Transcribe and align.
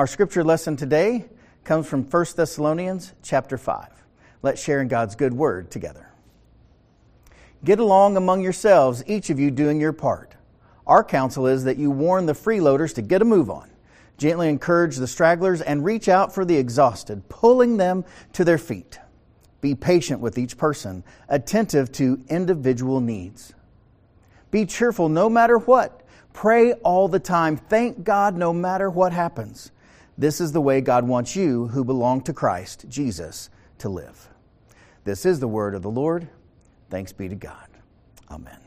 Our 0.00 0.06
scripture 0.06 0.42
lesson 0.42 0.76
today 0.76 1.26
comes 1.62 1.86
from 1.86 2.04
1 2.04 2.26
Thessalonians 2.34 3.12
chapter 3.22 3.58
5. 3.58 3.86
Let's 4.40 4.62
share 4.62 4.80
in 4.80 4.88
God's 4.88 5.14
good 5.14 5.34
word 5.34 5.70
together. 5.70 6.10
Get 7.64 7.80
along 7.80 8.16
among 8.16 8.40
yourselves, 8.40 9.04
each 9.06 9.28
of 9.28 9.38
you 9.38 9.50
doing 9.50 9.78
your 9.78 9.92
part. 9.92 10.36
Our 10.86 11.04
counsel 11.04 11.46
is 11.46 11.64
that 11.64 11.76
you 11.76 11.90
warn 11.90 12.24
the 12.24 12.32
freeloaders 12.32 12.94
to 12.94 13.02
get 13.02 13.20
a 13.20 13.26
move 13.26 13.50
on, 13.50 13.70
gently 14.16 14.48
encourage 14.48 14.96
the 14.96 15.06
stragglers, 15.06 15.60
and 15.60 15.84
reach 15.84 16.08
out 16.08 16.34
for 16.34 16.46
the 16.46 16.56
exhausted, 16.56 17.28
pulling 17.28 17.76
them 17.76 18.06
to 18.32 18.42
their 18.42 18.56
feet. 18.56 18.98
Be 19.60 19.74
patient 19.74 20.22
with 20.22 20.38
each 20.38 20.56
person, 20.56 21.04
attentive 21.28 21.92
to 21.92 22.24
individual 22.30 23.02
needs. 23.02 23.52
Be 24.50 24.64
cheerful 24.64 25.10
no 25.10 25.28
matter 25.28 25.58
what. 25.58 26.00
Pray 26.32 26.72
all 26.72 27.06
the 27.06 27.20
time. 27.20 27.58
Thank 27.58 28.02
God 28.02 28.34
no 28.34 28.54
matter 28.54 28.88
what 28.88 29.12
happens. 29.12 29.72
This 30.20 30.38
is 30.38 30.52
the 30.52 30.60
way 30.60 30.82
God 30.82 31.08
wants 31.08 31.34
you 31.34 31.68
who 31.68 31.82
belong 31.82 32.20
to 32.24 32.34
Christ, 32.34 32.84
Jesus, 32.90 33.48
to 33.78 33.88
live. 33.88 34.28
This 35.04 35.24
is 35.24 35.40
the 35.40 35.48
word 35.48 35.74
of 35.74 35.80
the 35.80 35.90
Lord. 35.90 36.28
Thanks 36.90 37.10
be 37.10 37.26
to 37.30 37.34
God. 37.34 37.66
Amen. 38.30 38.58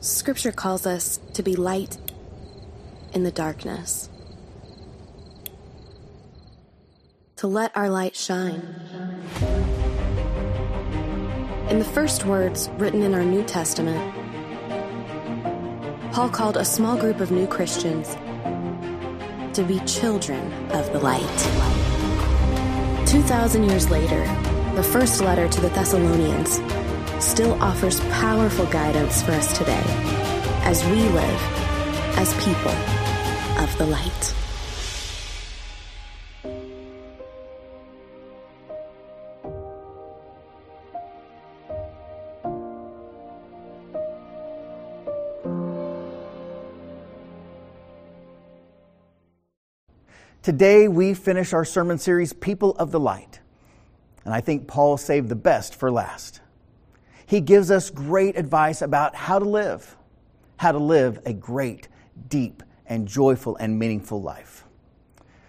Scripture 0.00 0.50
calls 0.50 0.84
us 0.84 1.20
to 1.34 1.44
be 1.44 1.54
light 1.54 1.96
in 3.12 3.22
the 3.22 3.30
darkness, 3.30 4.08
to 7.36 7.46
let 7.46 7.70
our 7.76 7.88
light 7.88 8.16
shine. 8.16 8.62
In 11.70 11.78
the 11.78 11.84
first 11.84 12.24
words 12.24 12.68
written 12.78 13.00
in 13.00 13.14
our 13.14 13.24
New 13.24 13.44
Testament, 13.44 14.13
Paul 16.14 16.28
called 16.28 16.56
a 16.56 16.64
small 16.64 16.96
group 16.96 17.18
of 17.18 17.32
new 17.32 17.44
Christians 17.44 18.14
to 19.52 19.64
be 19.66 19.80
children 19.80 20.40
of 20.70 20.92
the 20.92 21.00
light. 21.00 21.38
2,000 23.08 23.64
years 23.64 23.90
later, 23.90 24.22
the 24.76 24.82
first 24.84 25.20
letter 25.20 25.48
to 25.48 25.60
the 25.60 25.70
Thessalonians 25.70 26.60
still 27.18 27.60
offers 27.60 27.98
powerful 28.10 28.66
guidance 28.66 29.22
for 29.22 29.32
us 29.32 29.58
today 29.58 29.82
as 30.62 30.84
we 30.84 31.02
live 31.02 31.40
as 32.16 32.32
people 32.44 32.70
of 33.60 33.76
the 33.76 33.86
light. 33.86 34.43
Today, 50.44 50.88
we 50.88 51.14
finish 51.14 51.54
our 51.54 51.64
sermon 51.64 51.96
series, 51.96 52.34
People 52.34 52.72
of 52.72 52.90
the 52.90 53.00
Light. 53.00 53.40
And 54.26 54.34
I 54.34 54.42
think 54.42 54.68
Paul 54.68 54.98
saved 54.98 55.30
the 55.30 55.34
best 55.34 55.74
for 55.74 55.90
last. 55.90 56.42
He 57.24 57.40
gives 57.40 57.70
us 57.70 57.88
great 57.88 58.36
advice 58.36 58.82
about 58.82 59.14
how 59.14 59.38
to 59.38 59.46
live, 59.46 59.96
how 60.58 60.72
to 60.72 60.78
live 60.78 61.18
a 61.24 61.32
great, 61.32 61.88
deep, 62.28 62.62
and 62.84 63.08
joyful 63.08 63.56
and 63.56 63.78
meaningful 63.78 64.20
life. 64.20 64.66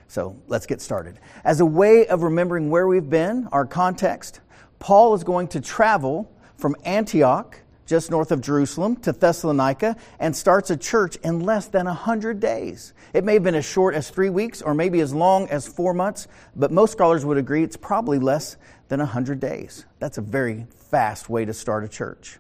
So 0.08 0.38
let's 0.48 0.66
get 0.66 0.80
started. 0.80 1.20
As 1.44 1.60
a 1.60 1.66
way 1.66 2.08
of 2.08 2.24
remembering 2.24 2.70
where 2.70 2.88
we've 2.88 3.10
been, 3.10 3.50
our 3.52 3.66
context, 3.66 4.40
Paul 4.80 5.14
is 5.14 5.26
going 5.26 5.50
to 5.50 5.60
travel 5.60 6.32
from 6.56 6.74
Antioch 6.86 7.60
just 7.86 8.12
north 8.12 8.32
of 8.32 8.42
Jerusalem 8.42 8.96
to 8.98 9.12
Thessalonica 9.12 9.96
and 10.20 10.36
starts 10.36 10.70
a 10.70 10.78
church 10.78 11.16
in 11.18 11.42
less 11.42 11.68
than 11.68 11.86
100 11.86 12.40
days. 12.40 12.94
It 13.14 13.24
may 13.24 13.34
have 13.34 13.44
been 13.44 13.56
as 13.56 13.66
short 13.66 13.96
as 13.96 14.10
three 14.10 14.30
weeks 14.30 14.62
or 14.62 14.74
maybe 14.74 15.00
as 15.00 15.14
long 15.14 15.48
as 15.50 15.68
four 15.68 15.94
months, 15.94 16.28
but 16.56 16.72
most 16.72 16.92
scholars 16.92 17.24
would 17.26 17.38
agree 17.38 17.64
it's 17.64 17.78
probably 17.78 18.20
less 18.20 18.58
than 18.88 19.00
100 19.00 19.40
days. 19.40 19.86
That's 20.00 20.18
a 20.18 20.22
very 20.22 20.66
fast 20.90 21.30
way 21.30 21.46
to 21.46 21.54
start 21.54 21.84
a 21.84 21.88
church. 21.88 22.40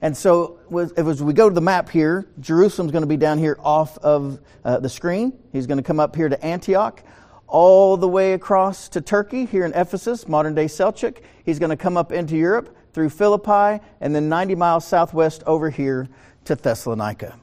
And 0.00 0.16
so, 0.16 0.58
as 0.96 1.22
we 1.22 1.32
go 1.32 1.48
to 1.48 1.54
the 1.54 1.60
map 1.60 1.88
here, 1.88 2.26
Jerusalem's 2.40 2.90
going 2.90 3.02
to 3.02 3.08
be 3.08 3.16
down 3.16 3.38
here 3.38 3.56
off 3.62 3.98
of 3.98 4.40
uh, 4.64 4.80
the 4.80 4.88
screen. 4.88 5.32
He's 5.52 5.68
going 5.68 5.78
to 5.78 5.84
come 5.84 6.00
up 6.00 6.16
here 6.16 6.28
to 6.28 6.44
Antioch, 6.44 7.04
all 7.46 7.96
the 7.96 8.08
way 8.08 8.32
across 8.32 8.88
to 8.90 9.00
Turkey, 9.00 9.44
here 9.44 9.64
in 9.64 9.72
Ephesus, 9.74 10.26
modern 10.26 10.56
day 10.56 10.64
Seljuk. 10.64 11.18
He's 11.44 11.60
going 11.60 11.70
to 11.70 11.76
come 11.76 11.96
up 11.96 12.10
into 12.10 12.36
Europe 12.36 12.76
through 12.92 13.10
Philippi, 13.10 13.82
and 14.00 14.14
then 14.14 14.28
90 14.28 14.54
miles 14.54 14.86
southwest 14.86 15.42
over 15.46 15.70
here 15.70 16.08
to 16.44 16.54
Thessalonica. 16.54 17.38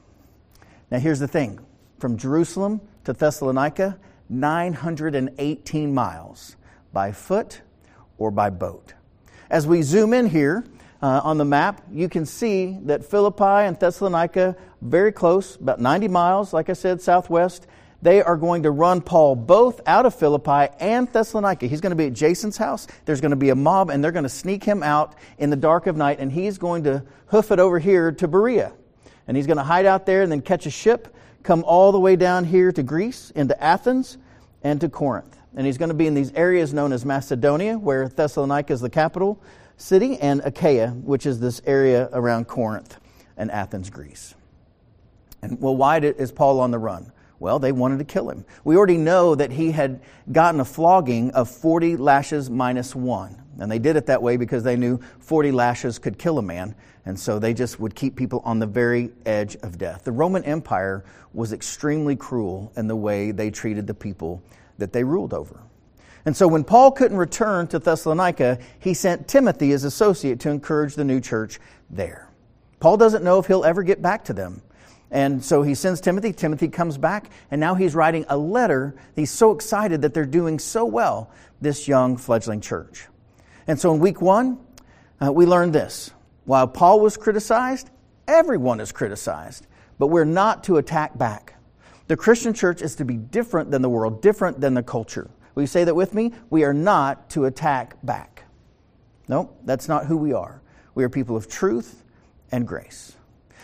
Now, 0.90 0.98
here's 0.98 1.18
the 1.18 1.28
thing 1.28 1.60
from 1.98 2.16
Jerusalem 2.16 2.80
to 3.04 3.12
Thessalonica, 3.12 3.98
918 4.28 5.94
miles 5.94 6.56
by 6.92 7.12
foot 7.12 7.60
or 8.18 8.30
by 8.30 8.50
boat. 8.50 8.94
As 9.50 9.66
we 9.66 9.82
zoom 9.82 10.12
in 10.14 10.26
here 10.26 10.64
uh, 11.02 11.20
on 11.24 11.38
the 11.38 11.44
map, 11.44 11.82
you 11.90 12.08
can 12.08 12.26
see 12.26 12.78
that 12.84 13.04
Philippi 13.04 13.44
and 13.44 13.78
Thessalonica 13.78 14.56
very 14.80 15.12
close, 15.12 15.56
about 15.56 15.80
90 15.80 16.08
miles, 16.08 16.52
like 16.52 16.70
I 16.70 16.74
said, 16.74 17.00
southwest, 17.00 17.66
they 18.02 18.22
are 18.22 18.36
going 18.36 18.62
to 18.62 18.70
run 18.70 19.00
Paul 19.02 19.36
both 19.36 19.80
out 19.86 20.06
of 20.06 20.14
Philippi 20.14 20.72
and 20.80 21.10
Thessalonica. 21.12 21.66
He's 21.66 21.80
going 21.80 21.90
to 21.90 21.96
be 21.96 22.06
at 22.06 22.14
Jason's 22.14 22.56
house. 22.56 22.86
There's 23.04 23.20
going 23.20 23.30
to 23.30 23.36
be 23.36 23.50
a 23.50 23.54
mob, 23.54 23.90
and 23.90 24.02
they're 24.02 24.12
going 24.12 24.24
to 24.24 24.28
sneak 24.28 24.64
him 24.64 24.82
out 24.82 25.14
in 25.38 25.50
the 25.50 25.56
dark 25.56 25.86
of 25.86 25.96
night, 25.96 26.18
and 26.18 26.32
he's 26.32 26.58
going 26.58 26.84
to 26.84 27.04
hoof 27.26 27.50
it 27.50 27.58
over 27.58 27.78
here 27.78 28.12
to 28.12 28.28
Berea. 28.28 28.72
And 29.26 29.36
he's 29.36 29.46
going 29.46 29.58
to 29.58 29.62
hide 29.62 29.86
out 29.86 30.06
there 30.06 30.22
and 30.22 30.32
then 30.32 30.40
catch 30.40 30.66
a 30.66 30.70
ship, 30.70 31.14
come 31.42 31.62
all 31.64 31.92
the 31.92 32.00
way 32.00 32.16
down 32.16 32.44
here 32.44 32.72
to 32.72 32.82
Greece, 32.82 33.30
into 33.32 33.60
Athens, 33.62 34.18
and 34.62 34.80
to 34.80 34.88
Corinth. 34.88 35.36
And 35.54 35.66
he's 35.66 35.78
going 35.78 35.88
to 35.88 35.94
be 35.94 36.06
in 36.06 36.14
these 36.14 36.32
areas 36.32 36.72
known 36.72 36.92
as 36.92 37.04
Macedonia, 37.04 37.78
where 37.78 38.08
Thessalonica 38.08 38.72
is 38.72 38.80
the 38.80 38.90
capital 38.90 39.42
city, 39.76 40.18
and 40.18 40.40
Achaia, 40.44 40.88
which 40.88 41.26
is 41.26 41.40
this 41.40 41.60
area 41.66 42.08
around 42.12 42.46
Corinth 42.46 42.98
and 43.36 43.50
Athens, 43.50 43.90
Greece. 43.90 44.34
And 45.42 45.60
well, 45.60 45.76
why 45.76 45.98
is 45.98 46.32
Paul 46.32 46.60
on 46.60 46.70
the 46.70 46.78
run? 46.78 47.12
Well, 47.40 47.58
they 47.58 47.72
wanted 47.72 47.98
to 47.98 48.04
kill 48.04 48.28
him. 48.30 48.44
We 48.64 48.76
already 48.76 48.98
know 48.98 49.34
that 49.34 49.50
he 49.50 49.72
had 49.72 50.02
gotten 50.30 50.60
a 50.60 50.64
flogging 50.64 51.30
of 51.32 51.50
40 51.50 51.96
lashes 51.96 52.50
minus 52.50 52.94
one. 52.94 53.42
And 53.58 53.72
they 53.72 53.78
did 53.78 53.96
it 53.96 54.06
that 54.06 54.22
way 54.22 54.36
because 54.36 54.62
they 54.62 54.76
knew 54.76 55.00
40 55.20 55.50
lashes 55.50 55.98
could 55.98 56.18
kill 56.18 56.38
a 56.38 56.42
man. 56.42 56.74
And 57.06 57.18
so 57.18 57.38
they 57.38 57.54
just 57.54 57.80
would 57.80 57.94
keep 57.94 58.14
people 58.14 58.42
on 58.44 58.58
the 58.58 58.66
very 58.66 59.10
edge 59.24 59.56
of 59.56 59.78
death. 59.78 60.04
The 60.04 60.12
Roman 60.12 60.44
Empire 60.44 61.02
was 61.32 61.54
extremely 61.54 62.14
cruel 62.14 62.72
in 62.76 62.86
the 62.88 62.96
way 62.96 63.30
they 63.32 63.50
treated 63.50 63.86
the 63.86 63.94
people 63.94 64.42
that 64.76 64.92
they 64.92 65.02
ruled 65.02 65.32
over. 65.32 65.60
And 66.26 66.36
so 66.36 66.46
when 66.46 66.62
Paul 66.62 66.92
couldn't 66.92 67.16
return 67.16 67.66
to 67.68 67.78
Thessalonica, 67.78 68.58
he 68.78 68.92
sent 68.92 69.28
Timothy, 69.28 69.70
his 69.70 69.84
associate, 69.84 70.40
to 70.40 70.50
encourage 70.50 70.94
the 70.94 71.04
new 71.04 71.20
church 71.20 71.58
there. 71.88 72.28
Paul 72.80 72.98
doesn't 72.98 73.24
know 73.24 73.38
if 73.38 73.46
he'll 73.46 73.64
ever 73.64 73.82
get 73.82 74.02
back 74.02 74.24
to 74.24 74.34
them. 74.34 74.60
And 75.10 75.44
so 75.44 75.62
he 75.62 75.74
sends 75.74 76.00
Timothy. 76.00 76.32
Timothy 76.32 76.68
comes 76.68 76.96
back, 76.96 77.30
and 77.50 77.60
now 77.60 77.74
he's 77.74 77.94
writing 77.94 78.24
a 78.28 78.36
letter. 78.36 78.94
He's 79.16 79.30
so 79.30 79.50
excited 79.52 80.02
that 80.02 80.14
they're 80.14 80.24
doing 80.24 80.58
so 80.58 80.84
well, 80.84 81.30
this 81.60 81.88
young 81.88 82.16
fledgling 82.16 82.60
church. 82.60 83.06
And 83.66 83.78
so 83.78 83.92
in 83.92 84.00
week 84.00 84.20
one, 84.20 84.58
uh, 85.20 85.32
we 85.32 85.46
learned 85.46 85.72
this. 85.72 86.12
While 86.44 86.68
Paul 86.68 87.00
was 87.00 87.16
criticized, 87.16 87.90
everyone 88.26 88.80
is 88.80 88.92
criticized, 88.92 89.66
but 89.98 90.06
we're 90.06 90.24
not 90.24 90.64
to 90.64 90.76
attack 90.76 91.18
back. 91.18 91.54
The 92.06 92.16
Christian 92.16 92.54
church 92.54 92.82
is 92.82 92.96
to 92.96 93.04
be 93.04 93.16
different 93.16 93.70
than 93.70 93.82
the 93.82 93.88
world, 93.88 94.22
different 94.22 94.60
than 94.60 94.74
the 94.74 94.82
culture. 94.82 95.30
Will 95.54 95.64
you 95.64 95.68
say 95.68 95.84
that 95.84 95.94
with 95.94 96.14
me? 96.14 96.32
We 96.48 96.64
are 96.64 96.74
not 96.74 97.30
to 97.30 97.44
attack 97.44 97.96
back. 98.02 98.44
No, 99.28 99.52
that's 99.64 99.88
not 99.88 100.06
who 100.06 100.16
we 100.16 100.32
are. 100.32 100.60
We 100.94 101.04
are 101.04 101.08
people 101.08 101.36
of 101.36 101.48
truth 101.48 102.02
and 102.50 102.66
grace. 102.66 103.14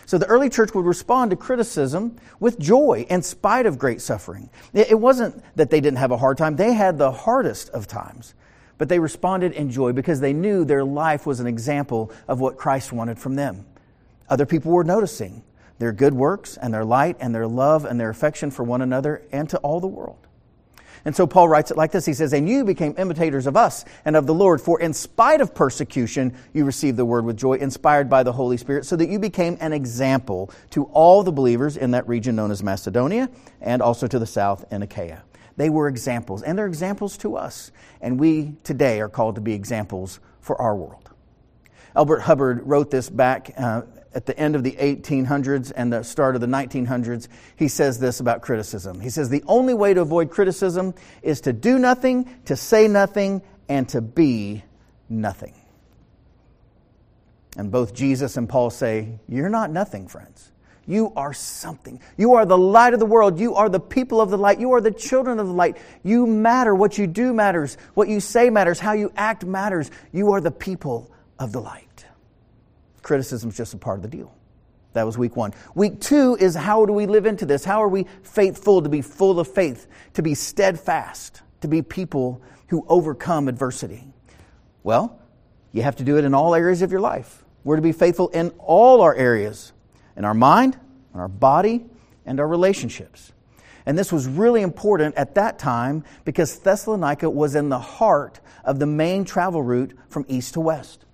So 0.07 0.19
the 0.19 0.27
early 0.27 0.49
church 0.49 0.73
would 0.73 0.87
respond 0.87 1.33
to 1.33 1.37
criticism 1.37 2.17
with 2.39 2.61
joy 2.61 3.07
in 3.11 3.23
spite 3.23 3.67
of 3.67 3.79
great 3.79 4.01
suffering. 4.01 4.49
It 4.73 4.99
wasn't 4.99 5.43
that 5.57 5.71
they 5.71 5.81
didn't 5.81 5.99
have 5.99 6.13
a 6.13 6.17
hard 6.17 6.39
time, 6.39 6.57
they 6.57 6.73
had 6.73 6.97
the 6.97 7.11
hardest 7.11 7.69
of 7.71 7.89
times. 7.89 8.35
But 8.79 8.89
they 8.89 8.99
responded 8.99 9.53
in 9.53 9.71
joy 9.71 9.93
because 9.93 10.21
they 10.21 10.33
knew 10.33 10.65
their 10.65 10.85
life 10.85 11.27
was 11.27 11.41
an 11.41 11.47
example 11.47 12.13
of 12.29 12.41
what 12.41 12.57
Christ 12.57 12.93
wanted 12.93 13.19
from 13.19 13.35
them. 13.35 13.67
Other 14.29 14.47
people 14.47 14.71
were 14.71 14.85
noticing 14.85 15.43
their 15.79 15.93
good 15.93 16.15
works 16.15 16.57
and 16.57 16.73
their 16.73 16.85
light 16.85 17.17
and 17.19 17.35
their 17.35 17.47
love 17.47 17.85
and 17.85 17.99
their 17.99 18.11
affection 18.11 18.51
for 18.51 18.63
one 18.63 18.83
another 18.83 19.23
and 19.33 19.49
to 19.51 19.59
all 19.59 19.81
the 19.81 19.87
world. 19.87 20.26
And 21.07 21.15
so 21.15 21.25
Paul 21.25 21.49
writes 21.49 21.71
it 21.71 21.77
like 21.77 21.93
this 21.93 22.05
He 22.05 22.13
says, 22.13 22.33
And 22.33 22.49
you 22.49 22.65
became 22.65 22.93
imitators 22.99 23.47
of 23.47 23.57
us 23.57 23.85
and 24.05 24.17
of 24.17 24.27
the 24.27 24.35
Lord, 24.35 24.61
for 24.61 24.81
in 24.81 24.93
spite 24.93 25.41
of 25.41 25.55
persecution, 25.55 26.37
you 26.53 26.65
received 26.65 26.99
the 26.99 27.05
word 27.05 27.25
with 27.25 27.37
joy, 27.37 27.55
inspired 27.55 28.11
by 28.11 28.25
the 28.25 28.33
Holy 28.33 28.57
Spirit, 28.57 28.85
so 28.85 28.97
that 28.97 29.09
you 29.09 29.21
became 29.21 29.57
an 29.61 29.73
example 29.73 30.51
to 30.71 30.85
all 30.87 31.23
the 31.23 31.31
believers 31.31 31.77
in 31.77 31.93
that 31.93 32.07
region 32.09 32.35
known 32.35 32.51
as 32.51 32.61
Macedonia 32.61 33.31
and 33.61 33.81
also 33.81 34.09
to 34.09 34.19
the 34.19 34.27
south 34.27 34.65
in 34.73 34.83
Achaia. 34.83 35.23
They 35.57 35.71
were 35.71 35.87
examples, 35.87 36.43
and 36.43 36.59
they're 36.59 36.67
examples 36.67 37.17
to 37.19 37.37
us. 37.37 37.71
And 38.01 38.19
we 38.19 38.57
today 38.65 39.01
are 39.01 39.09
called 39.09 39.37
to 39.37 39.41
be 39.41 39.55
examples 39.55 40.19
for 40.41 40.61
our 40.61 40.75
world. 40.75 41.09
Elbert 41.95 42.21
Hubbard 42.21 42.63
wrote 42.65 42.91
this 42.91 43.09
back 43.09 43.53
uh, 43.57 43.83
at 44.17 44.25
the 44.25 44.37
end 44.39 44.57
of 44.57 44.65
the 44.65 44.73
1800s 44.73 45.73
and 45.77 45.93
the 45.93 46.03
start 46.03 46.35
of 46.37 46.41
the 46.41 46.47
1900s, 46.47 47.29
he 47.55 47.69
says 47.69 48.01
this 48.01 48.19
about 48.19 48.41
criticism. 48.41 48.99
He 48.99 49.11
says, 49.11 49.29
The 49.29 49.45
only 49.47 49.75
way 49.75 49.93
to 49.93 50.01
avoid 50.01 50.31
criticism 50.31 50.95
is 51.21 51.43
to 51.43 51.53
do 51.53 51.79
nothing, 51.79 52.27
to 52.47 52.57
say 52.57 52.89
nothing, 52.89 53.43
and 53.69 53.87
to 53.91 54.01
be 54.01 54.65
nothing. 55.11 55.53
And 57.59 57.71
both 57.71 57.93
Jesus 57.93 58.39
and 58.39 58.49
Paul 58.49 58.71
say, 58.71 59.19
You're 59.29 59.51
not 59.51 59.71
nothing, 59.71 60.09
friends. 60.09 60.51
You 60.87 61.13
are 61.15 61.35
something. 61.35 62.01
You 62.17 62.35
are 62.35 62.47
the 62.47 62.57
light 62.57 62.95
of 62.95 63.01
the 63.01 63.07
world. 63.07 63.39
You 63.39 63.57
are 63.57 63.69
the 63.69 63.81
people 63.81 64.23
of 64.23 64.31
the 64.31 64.39
light. 64.39 64.59
You 64.59 64.73
are 64.73 64.81
the 64.81 64.93
children 64.93 65.39
of 65.39 65.47
the 65.47 65.53
light. 65.53 65.77
You 66.03 66.27
matter. 66.27 66.75
What 66.75 66.97
you 66.97 67.07
do 67.07 67.35
matters. 67.35 67.77
What 67.93 68.09
you 68.09 68.21
say 68.21 68.49
matters. 68.49 68.79
How 68.79 68.93
you 68.93 69.13
act 69.15 69.45
matters. 69.45 69.91
You 70.11 70.33
are 70.33 70.41
the 70.41 70.51
people 70.53 71.11
of 71.39 71.53
the 71.53 71.61
light. 71.61 71.86
Criticism 73.07 73.51
is 73.51 73.57
just 73.57 73.73
a 73.73 73.77
part 73.77 73.99
of 73.99 74.03
the 74.03 74.09
deal. 74.09 74.35
That 74.95 75.07
was 75.07 75.17
week 75.17 75.37
one. 75.37 75.55
Week 75.77 76.01
two 76.01 76.37
is 76.41 76.57
how 76.57 76.87
do 76.87 76.93
we 76.93 77.07
live 77.07 77.25
into 77.25 77.47
this? 77.47 77.65
How 77.65 77.81
are 77.81 77.89
we 77.89 78.09
faithful 78.25 78.83
to 78.83 78.89
be 78.89 79.01
full 79.01 79.39
of 79.39 79.47
faith, 79.47 79.87
to 80.15 80.23
be 80.23 80.35
steadfast, 80.35 81.41
to 81.61 81.69
be 81.69 81.83
people 81.83 82.43
who 82.67 82.85
overcome 82.89 83.47
adversity? 83.47 84.13
Well, 84.83 85.21
you 85.71 85.83
have 85.83 85.95
to 85.97 86.03
do 86.03 86.17
it 86.19 86.25
in 86.25 86.35
all 86.35 86.53
areas 86.53 86.83
of 86.83 86.91
your 86.91 86.99
life. 86.99 87.45
We're 87.63 87.77
to 87.77 87.83
be 87.83 87.93
faithful 87.93 88.27
in 88.31 88.49
all 88.59 89.03
our 89.03 89.15
areas 89.15 89.73
in 90.17 90.25
our 90.25 90.35
mind, 90.35 90.77
in 91.15 91.21
our 91.21 91.29
body, 91.29 91.87
and 92.25 92.41
our 92.41 92.49
relationships. 92.49 93.33
And 93.87 93.97
this 93.97 94.11
was 94.11 94.27
really 94.27 94.63
important 94.63 95.15
at 95.15 95.37
that 95.37 95.61
time 95.61 96.03
because 96.25 96.59
Thessalonica 96.59 97.31
was 97.31 97.55
in 97.55 97.69
the 97.69 97.79
heart 97.79 98.41
of 98.65 98.81
the 98.81 98.87
main 98.87 99.25
travel 99.25 99.63
route 99.63 99.97
from 100.09 100.27
east 100.27 100.55
to 100.55 100.61
west. 100.61 101.06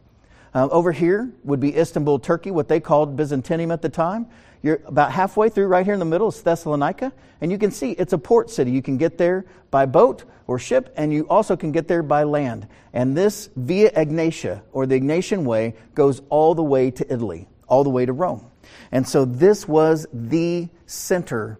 Uh, 0.55 0.69
over 0.71 0.93
here 0.93 1.33
would 1.45 1.61
be 1.61 1.77
Istanbul, 1.77 2.19
Turkey, 2.19 2.51
what 2.51 2.69
they 2.69 2.81
called 2.81 3.17
Byzantium 3.17 3.71
at 3.71 3.81
the 3.81 3.89
time. 3.89 4.27
You're 4.63 4.81
about 4.87 5.11
halfway 5.11 5.49
through, 5.49 5.67
right 5.67 5.85
here 5.85 5.95
in 5.95 5.99
the 5.99 6.07
middle 6.07 6.29
is 6.29 6.41
Thessalonica, 6.41 7.13
and 7.41 7.51
you 7.51 7.59
can 7.59 7.71
see 7.71 7.93
it's 7.93 8.13
a 8.13 8.19
port 8.19 8.51
city. 8.51 8.71
You 8.71 8.83
can 8.83 8.97
get 8.97 9.19
there 9.19 9.47
by 9.71 9.87
boat 9.87 10.25
or 10.47 10.59
ship, 10.59 10.93
and 10.97 11.13
you 11.13 11.27
also 11.29 11.57
can 11.57 11.73
get 11.73 11.89
there 11.89 12.03
by 12.03 12.25
land. 12.25 12.69
And 12.93 13.17
this 13.17 13.49
Via 13.57 13.91
Egnatia, 13.93 14.63
or 14.73 14.87
the 14.87 15.01
Ignatian 15.01 15.45
Way, 15.45 15.75
goes 15.95 16.21
all 16.29 16.55
the 16.55 16.63
way 16.63 16.91
to 16.93 17.13
Italy, 17.13 17.49
all 17.67 17.83
the 17.83 17.91
way 17.91 18.07
to 18.07 18.13
Rome. 18.13 18.45
And 18.93 19.09
so 19.09 19.25
this 19.25 19.67
was 19.67 20.07
the 20.13 20.69
center 20.87 21.59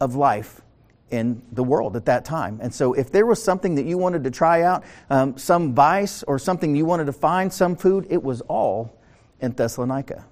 of 0.00 0.14
life 0.14 0.62
in 1.10 1.42
the 1.52 1.64
world 1.64 1.96
at 1.96 2.06
that 2.06 2.24
time. 2.24 2.58
And 2.62 2.72
so 2.72 2.92
if 2.94 3.10
there 3.10 3.26
was 3.26 3.42
something 3.42 3.74
that 3.76 3.84
you 3.84 3.98
wanted 3.98 4.24
to 4.24 4.30
try 4.30 4.62
out, 4.62 4.84
um, 5.08 5.36
some 5.36 5.74
vice 5.74 6.22
or 6.22 6.38
something 6.38 6.76
you 6.76 6.84
wanted 6.84 7.06
to 7.06 7.12
find, 7.12 7.52
some 7.52 7.76
food, 7.76 8.06
it 8.10 8.22
was 8.22 8.40
all 8.42 8.96
in 9.40 9.52
Thessalonica. 9.52 10.24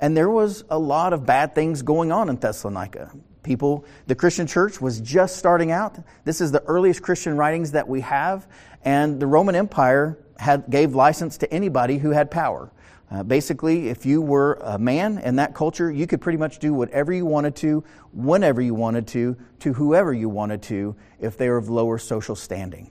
And 0.00 0.16
there 0.16 0.30
was 0.30 0.64
a 0.70 0.78
lot 0.78 1.12
of 1.12 1.24
bad 1.26 1.54
things 1.54 1.82
going 1.82 2.12
on 2.12 2.28
in 2.28 2.36
Thessalonica. 2.36 3.12
People, 3.42 3.84
the 4.06 4.14
Christian 4.14 4.46
church 4.46 4.80
was 4.80 5.00
just 5.00 5.36
starting 5.36 5.70
out. 5.70 5.98
This 6.24 6.40
is 6.40 6.52
the 6.52 6.62
earliest 6.64 7.02
Christian 7.02 7.36
writings 7.36 7.72
that 7.72 7.88
we 7.88 8.00
have, 8.00 8.46
and 8.84 9.20
the 9.20 9.26
Roman 9.26 9.54
Empire 9.54 10.18
had, 10.38 10.68
gave 10.68 10.94
license 10.94 11.38
to 11.38 11.52
anybody 11.52 11.98
who 11.98 12.10
had 12.10 12.30
power. 12.30 12.70
Uh, 13.10 13.22
basically, 13.22 13.88
if 13.88 14.04
you 14.04 14.20
were 14.20 14.54
a 14.62 14.78
man 14.78 15.18
in 15.18 15.36
that 15.36 15.54
culture, 15.54 15.90
you 15.90 16.06
could 16.06 16.20
pretty 16.20 16.38
much 16.38 16.58
do 16.58 16.74
whatever 16.74 17.12
you 17.12 17.24
wanted 17.24 17.54
to, 17.54 17.84
whenever 18.12 18.60
you 18.60 18.74
wanted 18.74 19.06
to, 19.06 19.36
to 19.60 19.72
whoever 19.72 20.12
you 20.12 20.28
wanted 20.28 20.60
to, 20.62 20.96
if 21.20 21.36
they 21.36 21.48
were 21.48 21.56
of 21.56 21.68
lower 21.68 21.98
social 21.98 22.34
standing. 22.34 22.90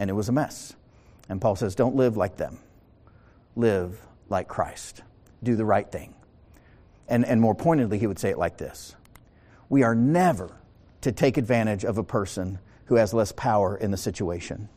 And 0.00 0.10
it 0.10 0.14
was 0.14 0.28
a 0.28 0.32
mess. 0.32 0.74
And 1.28 1.40
Paul 1.40 1.54
says, 1.54 1.76
don't 1.76 1.94
live 1.94 2.16
like 2.16 2.36
them. 2.36 2.58
Live 3.54 4.00
like 4.28 4.48
Christ. 4.48 5.02
Do 5.44 5.54
the 5.54 5.64
right 5.64 5.90
thing. 5.90 6.14
And, 7.08 7.24
and 7.24 7.40
more 7.40 7.54
pointedly, 7.54 7.98
he 7.98 8.06
would 8.06 8.18
say 8.18 8.30
it 8.30 8.38
like 8.38 8.56
this 8.56 8.96
We 9.68 9.84
are 9.84 9.94
never 9.94 10.56
to 11.02 11.12
take 11.12 11.36
advantage 11.36 11.84
of 11.84 11.98
a 11.98 12.04
person 12.04 12.58
who 12.86 12.96
has 12.96 13.14
less 13.14 13.30
power 13.32 13.76
in 13.76 13.92
the 13.92 13.96
situation. 13.96 14.68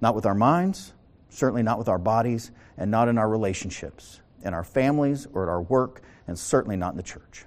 Not 0.00 0.14
with 0.14 0.26
our 0.26 0.34
minds, 0.34 0.92
certainly 1.30 1.62
not 1.62 1.78
with 1.78 1.88
our 1.88 1.98
bodies, 1.98 2.50
and 2.76 2.90
not 2.90 3.08
in 3.08 3.18
our 3.18 3.28
relationships, 3.28 4.20
in 4.44 4.54
our 4.54 4.64
families 4.64 5.26
or 5.32 5.42
at 5.42 5.48
our 5.48 5.62
work, 5.62 6.02
and 6.26 6.38
certainly 6.38 6.76
not 6.76 6.92
in 6.92 6.96
the 6.96 7.02
church. 7.02 7.44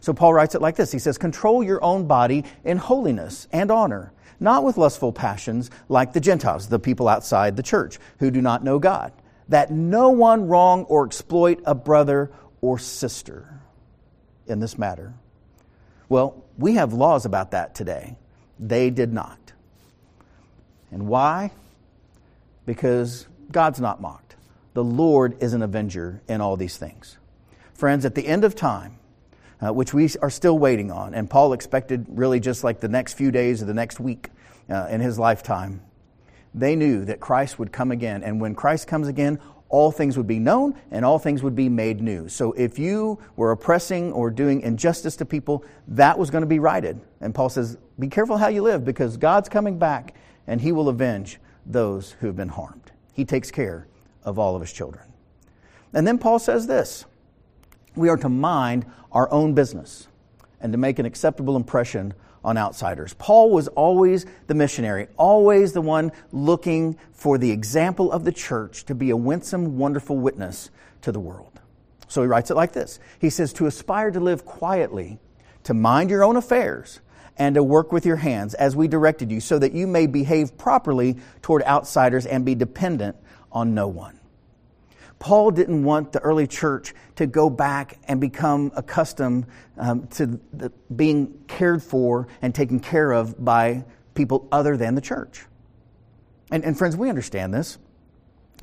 So 0.00 0.12
Paul 0.14 0.34
writes 0.34 0.54
it 0.54 0.62
like 0.62 0.76
this 0.76 0.92
He 0.92 0.98
says, 0.98 1.18
Control 1.18 1.62
your 1.62 1.82
own 1.84 2.06
body 2.06 2.44
in 2.64 2.78
holiness 2.78 3.46
and 3.52 3.70
honor, 3.70 4.12
not 4.38 4.64
with 4.64 4.78
lustful 4.78 5.12
passions 5.12 5.70
like 5.88 6.12
the 6.12 6.20
Gentiles, 6.20 6.68
the 6.68 6.78
people 6.78 7.08
outside 7.08 7.56
the 7.56 7.62
church, 7.62 7.98
who 8.18 8.30
do 8.30 8.40
not 8.40 8.64
know 8.64 8.78
God, 8.78 9.12
that 9.48 9.70
no 9.70 10.10
one 10.10 10.48
wrong 10.48 10.84
or 10.84 11.04
exploit 11.04 11.60
a 11.64 11.74
brother 11.74 12.30
or 12.60 12.78
sister 12.78 13.60
in 14.46 14.60
this 14.60 14.78
matter. 14.78 15.14
Well, 16.08 16.44
we 16.58 16.74
have 16.74 16.92
laws 16.92 17.24
about 17.24 17.52
that 17.52 17.74
today. 17.74 18.16
They 18.58 18.90
did 18.90 19.12
not. 19.12 19.38
And 20.90 21.06
why? 21.06 21.52
Because 22.70 23.26
God's 23.50 23.80
not 23.80 24.00
mocked. 24.00 24.36
The 24.74 24.84
Lord 24.84 25.42
is 25.42 25.54
an 25.54 25.62
avenger 25.62 26.22
in 26.28 26.40
all 26.40 26.56
these 26.56 26.76
things. 26.76 27.18
Friends, 27.72 28.04
at 28.04 28.14
the 28.14 28.24
end 28.24 28.44
of 28.44 28.54
time, 28.54 28.96
uh, 29.60 29.72
which 29.72 29.92
we 29.92 30.08
are 30.22 30.30
still 30.30 30.56
waiting 30.56 30.92
on, 30.92 31.12
and 31.12 31.28
Paul 31.28 31.52
expected 31.52 32.06
really 32.10 32.38
just 32.38 32.62
like 32.62 32.78
the 32.78 32.86
next 32.86 33.14
few 33.14 33.32
days 33.32 33.60
or 33.60 33.64
the 33.64 33.74
next 33.74 33.98
week 33.98 34.28
uh, 34.70 34.86
in 34.88 35.00
his 35.00 35.18
lifetime, 35.18 35.82
they 36.54 36.76
knew 36.76 37.04
that 37.06 37.18
Christ 37.18 37.58
would 37.58 37.72
come 37.72 37.90
again. 37.90 38.22
And 38.22 38.40
when 38.40 38.54
Christ 38.54 38.86
comes 38.86 39.08
again, 39.08 39.40
all 39.68 39.90
things 39.90 40.16
would 40.16 40.28
be 40.28 40.38
known 40.38 40.78
and 40.92 41.04
all 41.04 41.18
things 41.18 41.42
would 41.42 41.56
be 41.56 41.68
made 41.68 42.00
new. 42.00 42.28
So 42.28 42.52
if 42.52 42.78
you 42.78 43.18
were 43.34 43.50
oppressing 43.50 44.12
or 44.12 44.30
doing 44.30 44.60
injustice 44.60 45.16
to 45.16 45.24
people, 45.24 45.64
that 45.88 46.20
was 46.20 46.30
going 46.30 46.42
to 46.42 46.46
be 46.46 46.60
righted. 46.60 47.00
And 47.20 47.34
Paul 47.34 47.48
says, 47.48 47.78
Be 47.98 48.06
careful 48.06 48.36
how 48.36 48.46
you 48.46 48.62
live 48.62 48.84
because 48.84 49.16
God's 49.16 49.48
coming 49.48 49.76
back 49.76 50.14
and 50.46 50.60
he 50.60 50.70
will 50.70 50.88
avenge 50.88 51.40
those 51.72 52.12
who 52.12 52.26
have 52.26 52.36
been 52.36 52.48
harmed. 52.48 52.92
He 53.12 53.24
takes 53.24 53.50
care 53.50 53.86
of 54.24 54.38
all 54.38 54.54
of 54.54 54.60
his 54.60 54.72
children. 54.72 55.12
And 55.92 56.06
then 56.06 56.18
Paul 56.18 56.38
says 56.38 56.66
this 56.66 57.04
we 57.96 58.08
are 58.08 58.16
to 58.18 58.28
mind 58.28 58.86
our 59.12 59.30
own 59.32 59.54
business 59.54 60.06
and 60.60 60.72
to 60.72 60.78
make 60.78 60.98
an 60.98 61.06
acceptable 61.06 61.56
impression 61.56 62.14
on 62.44 62.56
outsiders. 62.56 63.14
Paul 63.14 63.50
was 63.50 63.68
always 63.68 64.26
the 64.46 64.54
missionary, 64.54 65.08
always 65.16 65.72
the 65.72 65.80
one 65.80 66.12
looking 66.32 66.96
for 67.12 67.36
the 67.36 67.50
example 67.50 68.12
of 68.12 68.24
the 68.24 68.32
church 68.32 68.84
to 68.86 68.94
be 68.94 69.10
a 69.10 69.16
winsome, 69.16 69.76
wonderful 69.76 70.16
witness 70.16 70.70
to 71.02 71.12
the 71.12 71.20
world. 71.20 71.60
So 72.08 72.22
he 72.22 72.28
writes 72.28 72.50
it 72.50 72.54
like 72.54 72.72
this 72.72 72.98
He 73.18 73.30
says, 73.30 73.52
To 73.54 73.66
aspire 73.66 74.10
to 74.10 74.20
live 74.20 74.44
quietly, 74.44 75.18
to 75.64 75.74
mind 75.74 76.10
your 76.10 76.24
own 76.24 76.36
affairs, 76.36 77.00
and 77.36 77.54
to 77.54 77.62
work 77.62 77.92
with 77.92 78.04
your 78.06 78.16
hands 78.16 78.54
as 78.54 78.76
we 78.76 78.88
directed 78.88 79.30
you, 79.30 79.40
so 79.40 79.58
that 79.58 79.72
you 79.72 79.86
may 79.86 80.06
behave 80.06 80.56
properly 80.58 81.16
toward 81.42 81.62
outsiders 81.62 82.26
and 82.26 82.44
be 82.44 82.54
dependent 82.54 83.16
on 83.52 83.74
no 83.74 83.88
one. 83.88 84.20
Paul 85.18 85.50
didn't 85.50 85.84
want 85.84 86.12
the 86.12 86.20
early 86.20 86.46
church 86.46 86.94
to 87.16 87.26
go 87.26 87.50
back 87.50 87.98
and 88.08 88.20
become 88.20 88.72
accustomed 88.74 89.46
um, 89.76 90.06
to 90.08 90.40
the, 90.52 90.72
being 90.94 91.44
cared 91.46 91.82
for 91.82 92.26
and 92.40 92.54
taken 92.54 92.80
care 92.80 93.12
of 93.12 93.42
by 93.42 93.84
people 94.14 94.48
other 94.50 94.78
than 94.78 94.94
the 94.94 95.00
church. 95.02 95.44
And, 96.50 96.64
and 96.64 96.76
friends, 96.76 96.96
we 96.96 97.10
understand 97.10 97.52
this. 97.52 97.78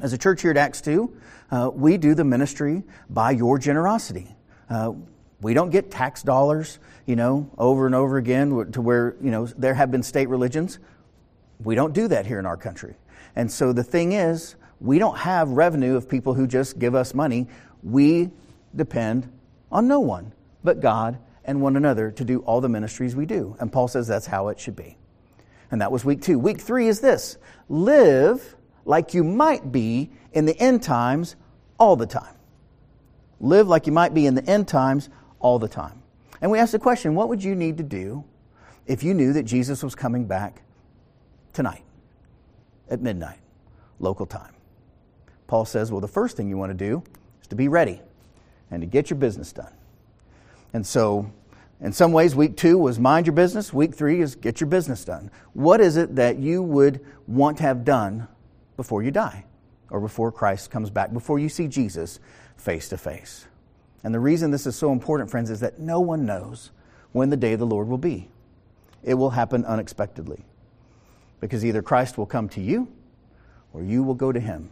As 0.01 0.13
a 0.13 0.17
church 0.17 0.41
here 0.41 0.51
at 0.51 0.57
Acts 0.57 0.81
2, 0.81 1.17
uh, 1.49 1.71
we 1.73 1.97
do 1.97 2.15
the 2.15 2.23
ministry 2.23 2.83
by 3.09 3.31
your 3.31 3.59
generosity. 3.59 4.35
Uh, 4.69 4.93
we 5.41 5.53
don't 5.53 5.69
get 5.69 5.91
tax 5.91 6.23
dollars, 6.23 6.79
you 7.05 7.15
know, 7.15 7.49
over 7.57 7.85
and 7.85 7.93
over 7.93 8.17
again 8.17 8.71
to 8.71 8.81
where, 8.81 9.15
you 9.21 9.31
know, 9.31 9.45
there 9.45 9.73
have 9.73 9.91
been 9.91 10.03
state 10.03 10.29
religions. 10.29 10.79
We 11.63 11.75
don't 11.75 11.93
do 11.93 12.07
that 12.07 12.25
here 12.25 12.39
in 12.39 12.45
our 12.45 12.57
country. 12.57 12.95
And 13.35 13.51
so 13.51 13.71
the 13.71 13.83
thing 13.83 14.13
is, 14.13 14.55
we 14.79 14.99
don't 14.99 15.17
have 15.17 15.49
revenue 15.49 15.95
of 15.95 16.09
people 16.09 16.33
who 16.33 16.47
just 16.47 16.79
give 16.79 16.95
us 16.95 17.13
money. 17.13 17.47
We 17.83 18.31
depend 18.75 19.31
on 19.71 19.87
no 19.87 19.99
one 19.99 20.33
but 20.63 20.79
God 20.79 21.19
and 21.45 21.61
one 21.61 21.77
another 21.77 22.11
to 22.11 22.25
do 22.25 22.39
all 22.39 22.61
the 22.61 22.69
ministries 22.69 23.15
we 23.15 23.25
do. 23.25 23.55
And 23.59 23.71
Paul 23.71 23.87
says 23.87 24.07
that's 24.07 24.25
how 24.25 24.49
it 24.49 24.59
should 24.59 24.75
be. 24.75 24.97
And 25.71 25.81
that 25.81 25.91
was 25.91 26.03
week 26.03 26.21
two. 26.21 26.39
Week 26.39 26.59
three 26.59 26.87
is 26.87 26.99
this 26.99 27.37
live 27.69 28.55
like 28.85 29.13
you 29.13 29.23
might 29.23 29.71
be 29.71 30.09
in 30.33 30.45
the 30.45 30.57
end 30.57 30.83
times 30.83 31.35
all 31.79 31.95
the 31.95 32.05
time. 32.05 32.35
Live 33.39 33.67
like 33.67 33.85
you 33.85 33.93
might 33.93 34.13
be 34.13 34.25
in 34.25 34.35
the 34.35 34.45
end 34.45 34.67
times 34.67 35.09
all 35.39 35.59
the 35.59 35.67
time. 35.67 36.01
And 36.41 36.51
we 36.51 36.59
ask 36.59 36.71
the 36.71 36.79
question 36.79 37.15
what 37.15 37.29
would 37.29 37.43
you 37.43 37.55
need 37.55 37.77
to 37.77 37.83
do 37.83 38.23
if 38.85 39.03
you 39.03 39.13
knew 39.13 39.33
that 39.33 39.43
Jesus 39.43 39.83
was 39.83 39.95
coming 39.95 40.25
back 40.25 40.61
tonight 41.53 41.83
at 42.89 43.01
midnight, 43.01 43.39
local 43.99 44.25
time? 44.25 44.53
Paul 45.47 45.65
says, 45.65 45.91
well, 45.91 46.01
the 46.01 46.07
first 46.07 46.37
thing 46.37 46.49
you 46.49 46.57
want 46.57 46.71
to 46.71 46.77
do 46.77 47.03
is 47.41 47.47
to 47.47 47.55
be 47.55 47.67
ready 47.67 48.01
and 48.69 48.81
to 48.81 48.85
get 48.85 49.09
your 49.09 49.17
business 49.17 49.51
done. 49.53 49.73
And 50.73 50.85
so, 50.85 51.31
in 51.79 51.93
some 51.93 52.11
ways, 52.11 52.35
week 52.35 52.57
two 52.57 52.77
was 52.77 52.99
mind 52.99 53.27
your 53.27 53.33
business. 53.33 53.71
Week 53.71 53.93
three 53.93 54.19
is 54.19 54.35
get 54.35 54.59
your 54.59 54.67
business 54.67 55.05
done. 55.05 55.31
What 55.53 55.79
is 55.79 55.95
it 55.95 56.15
that 56.15 56.37
you 56.37 56.61
would 56.61 57.05
want 57.27 57.57
to 57.57 57.63
have 57.63 57.85
done 57.85 58.27
before 58.75 59.03
you 59.03 59.11
die 59.11 59.45
or 59.89 60.01
before 60.01 60.31
Christ 60.31 60.69
comes 60.69 60.89
back, 60.89 61.13
before 61.13 61.39
you 61.39 61.49
see 61.49 61.67
Jesus 61.67 62.19
face 62.57 62.89
to 62.89 62.97
face? 62.97 63.47
And 64.07 64.15
the 64.15 64.21
reason 64.21 64.51
this 64.51 64.65
is 64.65 64.73
so 64.77 64.93
important, 64.93 65.29
friends, 65.29 65.49
is 65.49 65.59
that 65.59 65.79
no 65.79 65.99
one 65.99 66.25
knows 66.25 66.71
when 67.11 67.29
the 67.29 67.35
day 67.35 67.51
of 67.51 67.59
the 67.59 67.65
Lord 67.65 67.89
will 67.89 67.97
be. 67.97 68.29
It 69.03 69.15
will 69.15 69.31
happen 69.31 69.65
unexpectedly. 69.65 70.45
Because 71.41 71.65
either 71.65 71.81
Christ 71.81 72.17
will 72.17 72.25
come 72.25 72.47
to 72.47 72.61
you 72.61 72.87
or 73.73 73.83
you 73.83 74.03
will 74.03 74.13
go 74.13 74.31
to 74.31 74.39
him. 74.39 74.69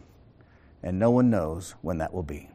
And 0.82 0.98
no 0.98 1.10
one 1.10 1.28
knows 1.28 1.74
when 1.82 1.98
that 1.98 2.14
will 2.14 2.22
be. 2.22 2.48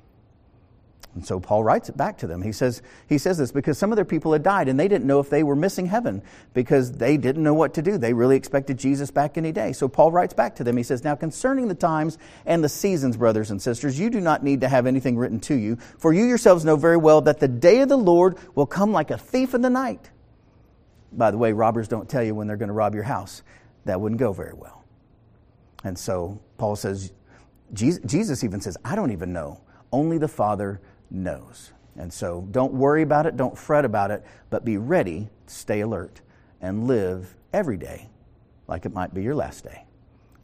And 1.13 1.25
so 1.25 1.41
Paul 1.41 1.63
writes 1.63 1.89
it 1.89 1.98
back 1.98 2.18
to 2.20 2.27
them. 2.27 2.41
He 2.41 2.53
says, 2.53 2.82
he 3.10 3.18
says 3.18 3.38
this 3.38 3.51
because 3.51 3.77
some 3.77 3.91
of 3.91 3.98
their 3.98 4.06
people 4.06 4.32
had 4.32 4.44
died 4.44 4.70
and 4.70 4.80
they 4.80 4.88
didn't 4.88 5.06
know 5.06 5.20
if 5.20 5.30
they 5.30 5.44
were 5.44 5.58
missing 5.58 5.86
heaven 5.86 6.22
because 6.53 6.94
they 6.94 7.18
didn't 7.18 7.44
know 7.44 7.53
what 7.53 7.74
to 7.74 7.82
do. 7.82 7.98
They 7.98 8.13
really 8.13 8.38
expected 8.38 8.80
Jesus 8.80 9.12
back 9.12 9.38
any 9.38 9.51
day. 9.51 9.74
So 9.74 9.89
Paul 9.89 10.13
writes 10.13 10.34
back 10.34 10.56
to 10.56 10.63
them. 10.63 10.77
He 10.77 10.84
says, 10.84 11.03
Now 11.03 11.15
concerning 11.15 11.68
the 11.68 11.75
times 11.75 12.18
and 12.46 12.63
the 12.63 12.70
seasons, 12.70 13.18
brothers 13.18 13.51
and 13.51 13.62
sisters, 13.62 14.00
you 14.00 14.10
do 14.10 14.22
not 14.22 14.41
need 14.41 14.62
to 14.62 14.70
have 14.70 14.88
anything 14.88 15.18
written 15.18 15.41
to 15.41 15.56
you, 15.56 15.75
for 15.98 16.13
you 16.13 16.24
yourselves 16.24 16.63
know 16.63 16.77
very 16.77 16.98
well 16.98 17.20
that 17.22 17.41
the 17.41 17.48
day 17.48 17.82
of 17.82 17.89
the 17.89 17.98
Lord 17.98 18.38
will 18.56 18.65
come 18.65 18.94
like 18.94 19.12
a 19.12 19.18
thief 19.18 19.53
in 19.53 19.62
the 19.62 19.70
night. 19.70 20.10
By 21.12 21.32
the 21.32 21.38
way, 21.38 21.51
robbers 21.51 21.89
don't 21.89 22.08
tell 22.08 22.24
you 22.24 22.34
when 22.34 22.48
they're 22.48 22.56
going 22.56 22.70
to 22.70 22.74
rob 22.74 22.96
your 22.96 23.03
house. 23.03 23.44
That 23.84 24.00
wouldn't 24.00 24.20
go 24.20 24.32
very 24.32 24.53
well. 24.53 24.86
And 25.84 26.00
so 26.00 26.39
Paul 26.58 26.77
says, 26.77 27.12
Jesus 27.74 28.44
even 28.44 28.62
says, 28.62 28.77
I 28.86 28.96
don't 28.96 29.12
even 29.12 29.34
know. 29.34 29.62
Only 29.91 30.18
the 30.18 30.27
Father 30.27 30.80
knows. 31.12 31.72
And 31.96 32.12
so 32.12 32.48
don't 32.51 32.74
worry 32.74 33.03
about 33.03 33.25
it, 33.25 33.38
don't 33.38 33.58
fret 33.58 33.86
about 33.86 34.12
it, 34.12 34.25
but 34.50 34.65
be 34.65 34.77
ready, 34.77 35.30
stay 35.46 35.82
alert, 35.82 36.22
and 36.62 36.88
live 36.88 37.36
every 37.53 37.77
day 37.77 38.10
like 38.68 38.86
it 38.86 38.94
might 38.94 39.13
be 39.13 39.22
your 39.22 39.36
last 39.36 39.65
day, 39.65 39.84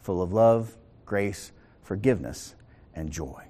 full 0.02 0.22
of 0.22 0.34
love, 0.34 0.76
grace, 1.06 1.52
forgiveness, 1.82 2.54
and 2.94 3.10
joy. 3.10 3.44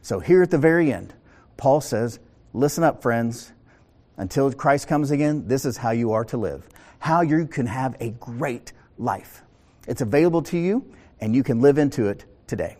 So 0.00 0.20
here 0.20 0.42
at 0.42 0.50
the 0.50 0.58
very 0.58 0.92
end, 0.92 1.12
Paul 1.56 1.80
says, 1.80 2.18
Listen 2.54 2.84
up, 2.84 3.02
friends. 3.02 3.52
Until 4.16 4.50
Christ 4.50 4.88
comes 4.88 5.10
again, 5.10 5.46
this 5.46 5.66
is 5.66 5.76
how 5.76 5.90
you 5.90 6.12
are 6.12 6.24
to 6.26 6.38
live, 6.38 6.66
how 7.00 7.20
you 7.20 7.46
can 7.46 7.66
have 7.66 7.96
a 8.00 8.10
great 8.10 8.72
life. 8.96 9.42
It's 9.86 10.00
available 10.00 10.40
to 10.44 10.56
you, 10.56 10.90
and 11.20 11.34
you 11.34 11.42
can 11.42 11.60
live 11.60 11.76
into 11.76 12.06
it 12.06 12.24
today. 12.46 12.78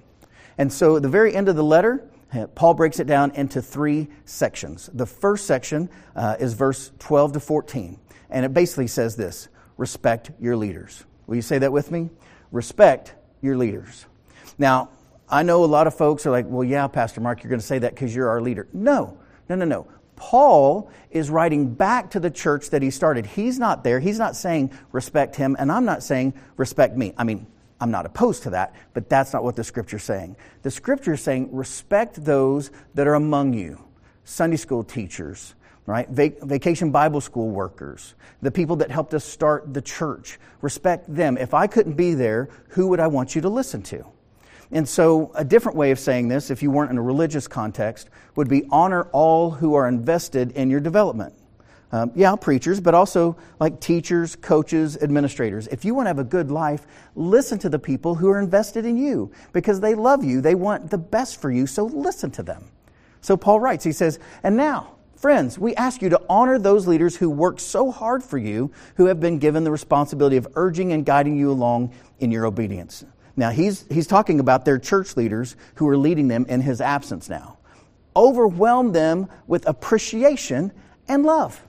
And 0.56 0.72
so 0.72 0.96
at 0.96 1.02
the 1.02 1.10
very 1.10 1.34
end 1.34 1.50
of 1.50 1.56
the 1.56 1.64
letter, 1.64 2.08
Paul 2.54 2.74
breaks 2.74 3.00
it 3.00 3.06
down 3.06 3.30
into 3.32 3.62
three 3.62 4.08
sections. 4.24 4.90
The 4.92 5.06
first 5.06 5.46
section 5.46 5.88
uh, 6.14 6.36
is 6.38 6.54
verse 6.54 6.92
12 6.98 7.34
to 7.34 7.40
14, 7.40 7.98
and 8.30 8.44
it 8.44 8.52
basically 8.52 8.88
says 8.88 9.16
this 9.16 9.48
respect 9.76 10.30
your 10.40 10.56
leaders. 10.56 11.04
Will 11.26 11.36
you 11.36 11.42
say 11.42 11.58
that 11.58 11.72
with 11.72 11.90
me? 11.90 12.10
Respect 12.50 13.14
your 13.42 13.56
leaders. 13.56 14.06
Now, 14.58 14.90
I 15.28 15.42
know 15.42 15.64
a 15.64 15.66
lot 15.66 15.86
of 15.86 15.94
folks 15.94 16.24
are 16.26 16.30
like, 16.30 16.46
well, 16.48 16.64
yeah, 16.64 16.86
Pastor 16.86 17.20
Mark, 17.20 17.42
you're 17.42 17.50
going 17.50 17.60
to 17.60 17.66
say 17.66 17.78
that 17.80 17.94
because 17.94 18.14
you're 18.14 18.28
our 18.28 18.40
leader. 18.40 18.68
No, 18.72 19.18
no, 19.48 19.56
no, 19.56 19.64
no. 19.64 19.88
Paul 20.14 20.90
is 21.10 21.28
writing 21.30 21.74
back 21.74 22.10
to 22.12 22.20
the 22.20 22.30
church 22.30 22.70
that 22.70 22.80
he 22.80 22.90
started. 22.90 23.26
He's 23.26 23.58
not 23.58 23.84
there. 23.84 24.00
He's 24.00 24.18
not 24.18 24.34
saying 24.34 24.72
respect 24.92 25.36
him, 25.36 25.56
and 25.58 25.70
I'm 25.70 25.84
not 25.84 26.02
saying 26.02 26.34
respect 26.56 26.96
me. 26.96 27.12
I 27.18 27.24
mean, 27.24 27.46
I'm 27.80 27.90
not 27.90 28.06
opposed 28.06 28.44
to 28.44 28.50
that, 28.50 28.74
but 28.94 29.08
that's 29.08 29.32
not 29.32 29.44
what 29.44 29.56
the 29.56 29.64
scripture 29.64 29.96
is 29.96 30.02
saying. 30.02 30.36
The 30.62 30.70
scripture 30.70 31.12
is 31.14 31.20
saying 31.20 31.54
respect 31.54 32.24
those 32.24 32.70
that 32.94 33.06
are 33.06 33.14
among 33.14 33.52
you 33.52 33.82
Sunday 34.24 34.56
school 34.56 34.82
teachers, 34.82 35.54
right? 35.84 36.08
Vac- 36.08 36.40
vacation 36.40 36.90
Bible 36.90 37.20
school 37.20 37.50
workers, 37.50 38.14
the 38.40 38.50
people 38.50 38.76
that 38.76 38.90
helped 38.90 39.12
us 39.14 39.24
start 39.24 39.72
the 39.74 39.82
church. 39.82 40.38
Respect 40.62 41.14
them. 41.14 41.36
If 41.36 41.54
I 41.54 41.66
couldn't 41.66 41.94
be 41.94 42.14
there, 42.14 42.48
who 42.68 42.88
would 42.88 43.00
I 43.00 43.06
want 43.08 43.34
you 43.34 43.42
to 43.42 43.48
listen 43.48 43.82
to? 43.84 44.04
And 44.72 44.88
so, 44.88 45.30
a 45.34 45.44
different 45.44 45.76
way 45.76 45.92
of 45.92 45.98
saying 46.00 46.26
this, 46.26 46.50
if 46.50 46.60
you 46.60 46.72
weren't 46.72 46.90
in 46.90 46.98
a 46.98 47.02
religious 47.02 47.46
context, 47.46 48.10
would 48.34 48.48
be 48.48 48.64
honor 48.70 49.04
all 49.12 49.50
who 49.50 49.74
are 49.74 49.86
invested 49.86 50.52
in 50.52 50.70
your 50.70 50.80
development. 50.80 51.34
Um, 51.92 52.10
yeah, 52.16 52.34
preachers, 52.34 52.80
but 52.80 52.94
also 52.94 53.36
like 53.60 53.80
teachers, 53.80 54.34
coaches, 54.34 54.98
administrators. 55.00 55.68
If 55.68 55.84
you 55.84 55.94
want 55.94 56.06
to 56.06 56.08
have 56.08 56.18
a 56.18 56.24
good 56.24 56.50
life, 56.50 56.86
listen 57.14 57.58
to 57.60 57.68
the 57.68 57.78
people 57.78 58.16
who 58.16 58.28
are 58.28 58.40
invested 58.40 58.84
in 58.84 58.96
you 58.96 59.30
because 59.52 59.80
they 59.80 59.94
love 59.94 60.24
you. 60.24 60.40
They 60.40 60.56
want 60.56 60.90
the 60.90 60.98
best 60.98 61.40
for 61.40 61.50
you, 61.50 61.66
so 61.66 61.84
listen 61.84 62.30
to 62.32 62.42
them. 62.42 62.64
So 63.20 63.36
Paul 63.36 63.60
writes, 63.60 63.84
he 63.84 63.92
says, 63.92 64.18
And 64.42 64.56
now, 64.56 64.96
friends, 65.14 65.58
we 65.58 65.76
ask 65.76 66.02
you 66.02 66.08
to 66.08 66.20
honor 66.28 66.58
those 66.58 66.88
leaders 66.88 67.16
who 67.16 67.30
work 67.30 67.60
so 67.60 67.92
hard 67.92 68.22
for 68.22 68.38
you, 68.38 68.72
who 68.96 69.06
have 69.06 69.20
been 69.20 69.38
given 69.38 69.62
the 69.62 69.70
responsibility 69.70 70.36
of 70.36 70.48
urging 70.54 70.92
and 70.92 71.06
guiding 71.06 71.36
you 71.36 71.52
along 71.52 71.94
in 72.18 72.32
your 72.32 72.46
obedience. 72.46 73.04
Now, 73.36 73.50
he's, 73.50 73.84
he's 73.90 74.06
talking 74.06 74.40
about 74.40 74.64
their 74.64 74.78
church 74.78 75.16
leaders 75.16 75.56
who 75.76 75.88
are 75.88 75.96
leading 75.96 76.26
them 76.26 76.46
in 76.48 76.62
his 76.62 76.80
absence 76.80 77.28
now. 77.28 77.58
Overwhelm 78.16 78.92
them 78.92 79.28
with 79.46 79.68
appreciation 79.68 80.72
and 81.06 81.24
love. 81.24 81.62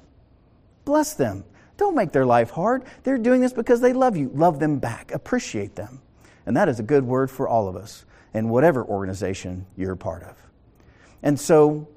Bless 0.88 1.15
them. 1.15 1.44
Don't 1.75 1.98
make 1.98 2.13
their 2.13 2.25
life 2.25 2.50
hard. 2.50 2.86
They're 3.03 3.17
doing 3.17 3.41
this 3.41 3.51
because 3.51 3.82
they 3.82 3.91
love 3.91 4.15
you. 4.15 4.32
Love 4.34 4.58
them 4.58 4.79
back. 4.79 5.12
Appreciate 5.12 5.75
them. 5.75 6.01
And 6.46 6.56
that 6.56 6.70
is 6.70 6.79
a 6.79 6.84
good 6.84 7.03
word 7.03 7.29
for 7.29 7.46
all 7.46 7.67
of 7.67 7.75
us 7.75 8.06
in 8.34 8.48
whatever 8.48 8.86
organization 8.86 9.65
you're 9.75 9.91
a 9.91 9.98
part 9.98 10.24
of. 10.24 10.38
And 11.22 11.38
so 11.38 11.89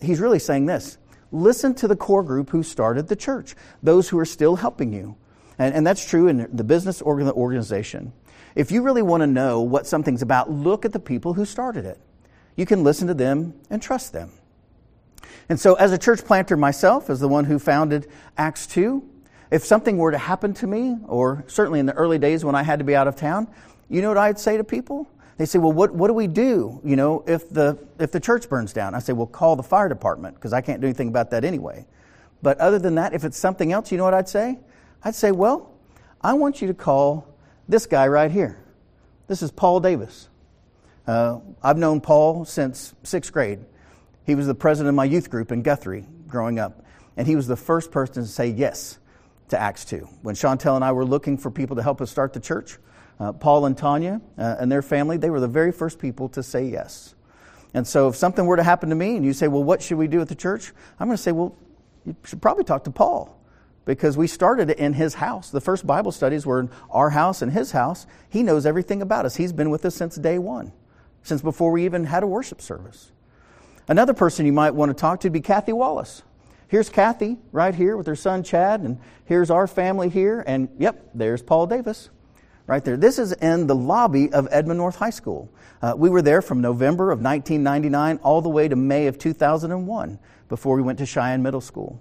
he's 0.00 0.18
really 0.18 0.40
saying 0.40 0.66
this 0.66 0.98
listen 1.30 1.72
to 1.76 1.86
the 1.86 1.94
core 1.94 2.24
group 2.24 2.50
who 2.50 2.64
started 2.64 3.06
the 3.06 3.14
church, 3.14 3.54
those 3.80 4.08
who 4.08 4.18
are 4.18 4.24
still 4.24 4.56
helping 4.56 4.92
you. 4.92 5.14
And, 5.56 5.72
and 5.72 5.86
that's 5.86 6.04
true 6.04 6.26
in 6.26 6.48
the 6.52 6.64
business 6.64 7.00
organization. 7.00 8.12
If 8.56 8.72
you 8.72 8.82
really 8.82 9.02
want 9.02 9.20
to 9.20 9.28
know 9.28 9.60
what 9.60 9.86
something's 9.86 10.22
about, 10.22 10.50
look 10.50 10.84
at 10.84 10.92
the 10.92 10.98
people 10.98 11.34
who 11.34 11.44
started 11.44 11.84
it. 11.84 12.00
You 12.56 12.66
can 12.66 12.82
listen 12.82 13.06
to 13.06 13.14
them 13.14 13.54
and 13.70 13.80
trust 13.80 14.12
them. 14.12 14.32
And 15.48 15.58
so, 15.58 15.74
as 15.74 15.92
a 15.92 15.98
church 15.98 16.24
planter 16.24 16.56
myself, 16.56 17.10
as 17.10 17.20
the 17.20 17.28
one 17.28 17.44
who 17.44 17.58
founded 17.58 18.08
Acts 18.36 18.66
2, 18.68 19.08
if 19.50 19.64
something 19.64 19.98
were 19.98 20.10
to 20.10 20.18
happen 20.18 20.54
to 20.54 20.66
me, 20.66 20.96
or 21.06 21.44
certainly 21.46 21.78
in 21.78 21.86
the 21.86 21.92
early 21.92 22.18
days 22.18 22.44
when 22.44 22.54
I 22.54 22.62
had 22.62 22.78
to 22.78 22.84
be 22.84 22.96
out 22.96 23.06
of 23.06 23.16
town, 23.16 23.48
you 23.90 24.00
know 24.00 24.08
what 24.08 24.18
I'd 24.18 24.38
say 24.38 24.56
to 24.56 24.64
people? 24.64 25.08
They 25.36 25.46
say, 25.46 25.58
well, 25.58 25.72
what, 25.72 25.92
what 25.92 26.08
do 26.08 26.14
we 26.14 26.26
do, 26.26 26.80
you 26.84 26.96
know, 26.96 27.24
if 27.26 27.50
the, 27.50 27.78
if 27.98 28.12
the 28.12 28.20
church 28.20 28.48
burns 28.48 28.72
down? 28.72 28.94
I 28.94 29.00
say, 29.00 29.12
well, 29.12 29.26
call 29.26 29.56
the 29.56 29.62
fire 29.62 29.88
department, 29.88 30.36
because 30.36 30.52
I 30.52 30.60
can't 30.60 30.80
do 30.80 30.86
anything 30.86 31.08
about 31.08 31.30
that 31.30 31.44
anyway. 31.44 31.86
But 32.42 32.58
other 32.58 32.78
than 32.78 32.94
that, 32.96 33.12
if 33.12 33.24
it's 33.24 33.38
something 33.38 33.72
else, 33.72 33.92
you 33.92 33.98
know 33.98 34.04
what 34.04 34.14
I'd 34.14 34.28
say? 34.28 34.58
I'd 35.04 35.14
say, 35.14 35.32
well, 35.32 35.72
I 36.20 36.34
want 36.34 36.62
you 36.62 36.68
to 36.68 36.74
call 36.74 37.26
this 37.68 37.86
guy 37.86 38.06
right 38.06 38.30
here. 38.30 38.58
This 39.26 39.42
is 39.42 39.50
Paul 39.50 39.80
Davis. 39.80 40.28
Uh, 41.06 41.40
I've 41.62 41.78
known 41.78 42.00
Paul 42.00 42.44
since 42.44 42.94
sixth 43.02 43.32
grade. 43.32 43.60
He 44.24 44.34
was 44.34 44.46
the 44.46 44.54
president 44.54 44.90
of 44.90 44.94
my 44.94 45.04
youth 45.04 45.30
group 45.30 45.52
in 45.52 45.62
Guthrie 45.62 46.06
growing 46.28 46.58
up, 46.58 46.84
and 47.16 47.26
he 47.26 47.36
was 47.36 47.46
the 47.46 47.56
first 47.56 47.90
person 47.90 48.22
to 48.22 48.28
say 48.28 48.48
yes 48.48 48.98
to 49.48 49.60
Acts 49.60 49.84
2. 49.84 50.08
When 50.22 50.34
Chantel 50.34 50.76
and 50.76 50.84
I 50.84 50.92
were 50.92 51.04
looking 51.04 51.36
for 51.36 51.50
people 51.50 51.76
to 51.76 51.82
help 51.82 52.00
us 52.00 52.10
start 52.10 52.32
the 52.32 52.40
church, 52.40 52.78
uh, 53.20 53.32
Paul 53.32 53.66
and 53.66 53.76
Tanya 53.76 54.20
uh, 54.38 54.56
and 54.58 54.70
their 54.70 54.82
family, 54.82 55.16
they 55.16 55.30
were 55.30 55.40
the 55.40 55.48
very 55.48 55.72
first 55.72 55.98
people 55.98 56.28
to 56.30 56.42
say 56.42 56.64
yes. 56.64 57.14
And 57.74 57.86
so 57.86 58.08
if 58.08 58.16
something 58.16 58.44
were 58.46 58.56
to 58.56 58.62
happen 58.62 58.90
to 58.90 58.94
me 58.94 59.16
and 59.16 59.24
you 59.24 59.32
say, 59.32 59.48
well, 59.48 59.64
what 59.64 59.82
should 59.82 59.98
we 59.98 60.08
do 60.08 60.20
at 60.20 60.28
the 60.28 60.34
church? 60.34 60.72
I'm 60.98 61.08
going 61.08 61.16
to 61.16 61.22
say, 61.22 61.32
well, 61.32 61.56
you 62.04 62.16
should 62.24 62.42
probably 62.42 62.64
talk 62.64 62.84
to 62.84 62.90
Paul 62.90 63.38
because 63.84 64.16
we 64.16 64.26
started 64.26 64.70
in 64.70 64.92
his 64.92 65.14
house. 65.14 65.50
The 65.50 65.60
first 65.60 65.86
Bible 65.86 66.12
studies 66.12 66.46
were 66.46 66.60
in 66.60 66.70
our 66.90 67.10
house 67.10 67.42
and 67.42 67.52
his 67.52 67.72
house. 67.72 68.06
He 68.28 68.42
knows 68.42 68.66
everything 68.66 69.02
about 69.02 69.24
us. 69.24 69.36
He's 69.36 69.52
been 69.52 69.70
with 69.70 69.84
us 69.84 69.94
since 69.94 70.16
day 70.16 70.38
one, 70.38 70.72
since 71.22 71.42
before 71.42 71.72
we 71.72 71.84
even 71.84 72.04
had 72.04 72.22
a 72.22 72.26
worship 72.26 72.60
service. 72.60 73.12
Another 73.88 74.14
person 74.14 74.46
you 74.46 74.52
might 74.52 74.74
want 74.74 74.90
to 74.90 74.94
talk 74.94 75.20
to 75.20 75.26
would 75.26 75.32
be 75.32 75.40
Kathy 75.40 75.72
Wallace. 75.72 76.22
Here's 76.68 76.88
Kathy 76.88 77.38
right 77.50 77.74
here 77.74 77.96
with 77.96 78.06
her 78.06 78.16
son 78.16 78.42
Chad, 78.42 78.80
and 78.80 78.98
here's 79.24 79.50
our 79.50 79.66
family 79.66 80.08
here, 80.08 80.42
and 80.46 80.68
yep, 80.78 81.10
there's 81.14 81.42
Paul 81.42 81.66
Davis 81.66 82.08
right 82.66 82.84
there. 82.84 82.96
This 82.96 83.18
is 83.18 83.32
in 83.32 83.66
the 83.66 83.74
lobby 83.74 84.32
of 84.32 84.48
Edmond 84.50 84.78
North 84.78 84.96
High 84.96 85.10
School. 85.10 85.52
Uh, 85.82 85.94
we 85.96 86.08
were 86.08 86.22
there 86.22 86.40
from 86.40 86.60
November 86.60 87.10
of 87.10 87.20
1999 87.20 88.20
all 88.22 88.40
the 88.40 88.48
way 88.48 88.68
to 88.68 88.76
May 88.76 89.08
of 89.08 89.18
2001 89.18 90.18
before 90.48 90.76
we 90.76 90.82
went 90.82 90.98
to 91.00 91.06
Cheyenne 91.06 91.42
Middle 91.42 91.60
School. 91.60 92.00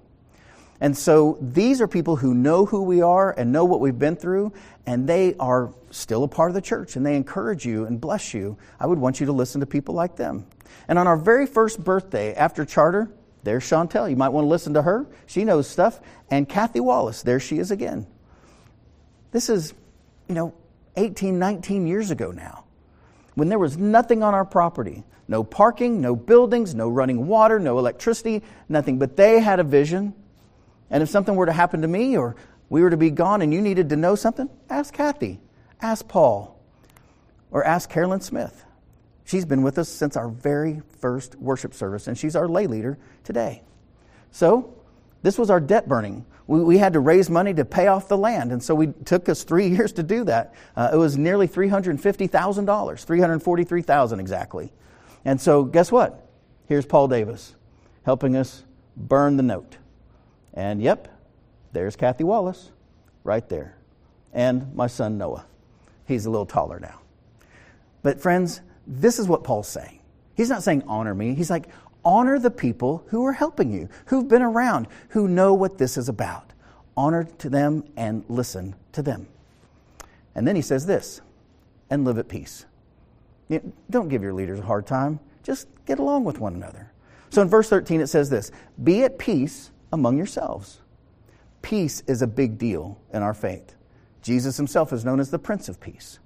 And 0.80 0.98
so 0.98 1.38
these 1.42 1.80
are 1.80 1.88
people 1.88 2.16
who 2.16 2.34
know 2.34 2.66
who 2.66 2.84
we 2.84 3.02
are 3.02 3.32
and 3.38 3.52
know 3.52 3.66
what 3.66 3.82
we've 3.82 3.98
been 3.98 4.16
through, 4.16 4.54
and 4.86 5.08
they 5.08 5.36
are 5.40 5.74
still 5.92 6.24
a 6.24 6.28
part 6.28 6.50
of 6.50 6.56
the 6.56 6.62
church 6.62 6.96
and 6.96 7.06
they 7.06 7.16
encourage 7.16 7.66
you 7.66 7.86
and 7.86 8.00
bless 8.00 8.34
you. 8.34 8.58
I 8.80 8.88
would 8.88 8.98
want 8.98 9.20
you 9.20 9.26
to 9.28 9.32
listen 9.32 9.62
to 9.62 9.68
people 9.68 9.94
like 9.94 10.16
them. 10.16 10.48
And 10.88 11.00
on 11.00 11.08
our 11.08 11.18
very 11.18 11.46
first 11.46 11.84
birthday 11.84 12.34
after 12.34 12.66
charter, 12.66 13.10
there's 13.44 13.64
Chantel. 13.64 14.10
You 14.10 14.16
might 14.16 14.30
want 14.30 14.46
to 14.46 14.50
listen 14.50 14.74
to 14.76 14.82
her. 14.82 15.08
She 15.26 15.44
knows 15.44 15.68
stuff. 15.68 16.00
And 16.30 16.48
Kathy 16.48 16.80
Wallace, 16.80 17.24
there 17.24 17.40
she 17.40 17.60
is 17.60 17.72
again. 17.72 18.08
This 19.32 19.50
is, 19.50 19.74
you 20.28 20.36
know, 20.36 20.54
18, 20.96 21.40
19 21.40 21.88
years 21.88 22.12
ago 22.12 22.32
now, 22.32 22.66
when 23.36 23.50
there 23.50 23.60
was 23.60 23.78
nothing 23.78 24.24
on 24.24 24.34
our 24.34 24.46
property 24.46 25.04
no 25.32 25.46
parking, 25.46 26.02
no 26.02 26.14
buildings, 26.14 26.76
no 26.76 26.90
running 26.90 27.26
water, 27.26 27.58
no 27.58 27.80
electricity, 27.80 28.44
nothing. 28.68 29.00
But 29.00 29.16
they 29.16 29.40
had 29.40 29.62
a 29.62 29.64
vision. 29.64 30.14
And 30.90 31.02
if 31.02 31.08
something 31.08 31.38
were 31.38 31.46
to 31.46 31.54
happen 31.54 31.84
to 31.84 31.88
me 31.88 32.18
or 32.18 32.36
we 32.70 32.82
were 32.82 32.90
to 32.90 32.98
be 32.98 33.12
gone 33.12 33.42
and 33.42 33.54
you 33.54 33.62
needed 33.62 33.88
to 33.90 33.96
know 33.96 34.16
something, 34.16 34.50
ask 34.70 34.94
Kathy, 34.94 35.40
ask 35.82 36.06
Paul, 36.06 36.60
or 37.50 37.64
ask 37.64 37.90
Carolyn 37.90 38.20
Smith. 38.20 38.66
She's 39.26 39.46
been 39.46 39.62
with 39.62 39.78
us 39.78 39.88
since 39.90 40.18
our 40.18 40.28
very 40.28 40.82
first 41.00 41.36
worship 41.36 41.74
service, 41.74 42.08
and 42.08 42.18
she's 42.18 42.36
our 42.36 42.48
lay 42.48 42.68
leader 42.68 42.98
today. 43.24 43.64
So, 44.32 44.74
this 45.24 45.38
was 45.38 45.50
our 45.50 45.60
debt 45.60 45.88
burning. 45.88 46.26
We, 46.48 46.62
we 46.62 46.78
had 46.78 46.94
to 46.94 47.00
raise 47.00 47.30
money 47.30 47.54
to 47.54 47.64
pay 47.64 47.88
off 47.88 48.08
the 48.08 48.18
land, 48.18 48.52
and 48.52 48.64
so 48.64 48.82
it 48.82 49.06
took 49.06 49.30
us 49.30 49.44
three 49.44 49.68
years 49.76 49.94
to 49.94 50.04
do 50.04 50.24
that. 50.26 50.54
Uh, 50.76 50.90
it 50.94 50.98
was 50.98 51.18
nearly 51.18 51.48
$350,000, 51.48 52.30
$343,000 52.30 54.20
exactly. 54.20 54.72
And 55.24 55.40
so, 55.40 55.64
guess 55.64 55.92
what? 55.92 56.28
Here's 56.68 56.86
Paul 56.86 57.08
Davis 57.08 57.56
helping 58.04 58.36
us 58.36 58.64
burn 58.98 59.38
the 59.38 59.44
note. 59.44 59.78
And 60.54 60.82
yep, 60.82 61.08
there's 61.72 61.96
Kathy 61.96 62.24
Wallace 62.24 62.72
right 63.24 63.48
there. 63.48 63.78
And 64.34 64.74
my 64.76 64.88
son 64.88 65.18
Noah. 65.18 65.46
He's 66.06 66.26
a 66.26 66.30
little 66.30 66.46
taller 66.46 66.80
now. 66.80 67.00
But, 68.02 68.20
friends, 68.20 68.62
this 68.88 69.20
is 69.20 69.28
what 69.28 69.44
Paul's 69.44 69.68
saying. 69.68 70.00
He's 70.36 70.50
not 70.50 70.64
saying 70.64 70.84
honor 70.88 71.14
me. 71.14 71.34
He's 71.34 71.50
like, 71.50 71.68
honor 72.04 72.40
the 72.40 72.52
people 72.52 73.04
who 73.08 73.26
are 73.26 73.34
helping 73.34 73.72
you, 73.72 73.90
who've 74.06 74.28
been 74.28 74.42
around, 74.42 74.88
who 75.10 75.28
know 75.28 75.54
what 75.54 75.78
this 75.78 75.98
is 75.98 76.10
about. 76.10 76.54
Honor 76.98 77.24
to 77.24 77.50
them 77.50 77.84
and 77.96 78.24
listen 78.28 78.76
to 78.94 79.02
them. 79.02 79.28
And 80.36 80.48
then 80.48 80.56
he 80.56 80.62
says 80.62 80.86
this 80.86 81.22
and 81.90 82.06
live 82.06 82.18
at 82.18 82.28
peace. 82.28 82.66
Don't 83.90 84.08
give 84.08 84.24
your 84.24 84.34
leaders 84.34 84.60
a 84.60 84.64
hard 84.64 84.88
time. 84.88 85.20
Just 85.44 85.68
get 85.86 86.00
along 86.00 86.24
with 86.24 86.40
one 86.40 86.56
another. 86.56 86.92
So 87.30 87.42
in 87.42 87.50
verse 87.50 87.70
13, 87.70 88.02
it 88.02 88.08
says 88.08 88.30
this 88.30 88.52
Be 88.84 89.04
at 89.04 89.18
peace 89.18 89.72
among 89.92 90.18
yourselves. 90.18 90.80
Peace 91.62 92.02
is 92.08 92.22
a 92.22 92.28
big 92.28 92.58
deal 92.58 93.00
in 93.14 93.22
our 93.22 93.34
faith. 93.34 93.76
Jesus 94.22 94.58
himself 94.58 94.94
is 94.94 95.04
known 95.04 95.20
as 95.20 95.32
the 95.32 95.40
Prince 95.40 95.68
of 95.70 95.80
Peace. 95.80 96.20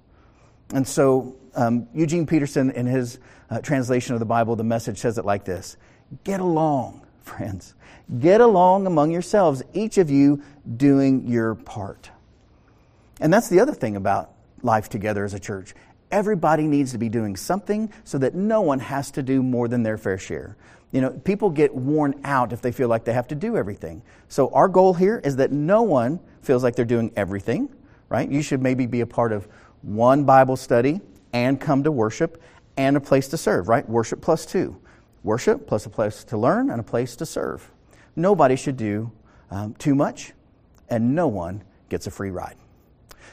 And 0.72 0.86
so 0.86 1.36
um, 1.54 1.88
Eugene 1.94 2.26
Peterson, 2.26 2.70
in 2.70 2.86
his 2.86 3.18
uh, 3.50 3.60
translation 3.60 4.14
of 4.14 4.20
the 4.20 4.26
Bible, 4.26 4.56
the 4.56 4.64
message 4.64 4.98
says 4.98 5.18
it 5.18 5.24
like 5.24 5.44
this 5.44 5.76
Get 6.24 6.40
along, 6.40 7.06
friends. 7.22 7.74
Get 8.20 8.40
along 8.40 8.86
among 8.86 9.10
yourselves, 9.10 9.62
each 9.72 9.98
of 9.98 10.10
you 10.10 10.42
doing 10.76 11.26
your 11.26 11.56
part. 11.56 12.10
And 13.20 13.32
that's 13.32 13.48
the 13.48 13.60
other 13.60 13.74
thing 13.74 13.96
about 13.96 14.30
life 14.62 14.88
together 14.88 15.24
as 15.24 15.34
a 15.34 15.40
church. 15.40 15.74
Everybody 16.10 16.68
needs 16.68 16.92
to 16.92 16.98
be 16.98 17.08
doing 17.08 17.34
something 17.34 17.92
so 18.04 18.18
that 18.18 18.34
no 18.34 18.60
one 18.60 18.78
has 18.78 19.10
to 19.12 19.22
do 19.22 19.42
more 19.42 19.66
than 19.66 19.82
their 19.82 19.98
fair 19.98 20.18
share. 20.18 20.56
You 20.92 21.00
know, 21.00 21.10
people 21.10 21.50
get 21.50 21.74
worn 21.74 22.20
out 22.22 22.52
if 22.52 22.62
they 22.62 22.70
feel 22.70 22.88
like 22.88 23.04
they 23.04 23.12
have 23.12 23.26
to 23.28 23.34
do 23.34 23.56
everything. 23.56 24.02
So 24.28 24.50
our 24.50 24.68
goal 24.68 24.94
here 24.94 25.20
is 25.24 25.36
that 25.36 25.50
no 25.50 25.82
one 25.82 26.20
feels 26.42 26.62
like 26.62 26.76
they're 26.76 26.84
doing 26.84 27.12
everything, 27.16 27.68
right? 28.08 28.30
You 28.30 28.40
should 28.40 28.62
maybe 28.62 28.86
be 28.86 29.00
a 29.00 29.06
part 29.06 29.32
of 29.32 29.48
one 29.86 30.24
Bible 30.24 30.56
study 30.56 31.00
and 31.32 31.60
come 31.60 31.84
to 31.84 31.92
worship 31.92 32.42
and 32.76 32.96
a 32.96 33.00
place 33.00 33.28
to 33.28 33.36
serve, 33.36 33.68
right? 33.68 33.88
Worship 33.88 34.20
plus 34.20 34.44
two. 34.44 34.76
Worship 35.22 35.66
plus 35.66 35.86
a 35.86 35.90
place 35.90 36.24
to 36.24 36.36
learn 36.36 36.70
and 36.70 36.80
a 36.80 36.84
place 36.84 37.16
to 37.16 37.26
serve. 37.26 37.70
Nobody 38.16 38.56
should 38.56 38.76
do 38.76 39.12
um, 39.50 39.74
too 39.74 39.94
much, 39.94 40.32
and 40.88 41.14
no 41.14 41.28
one 41.28 41.62
gets 41.88 42.06
a 42.06 42.10
free 42.10 42.30
ride. 42.30 42.56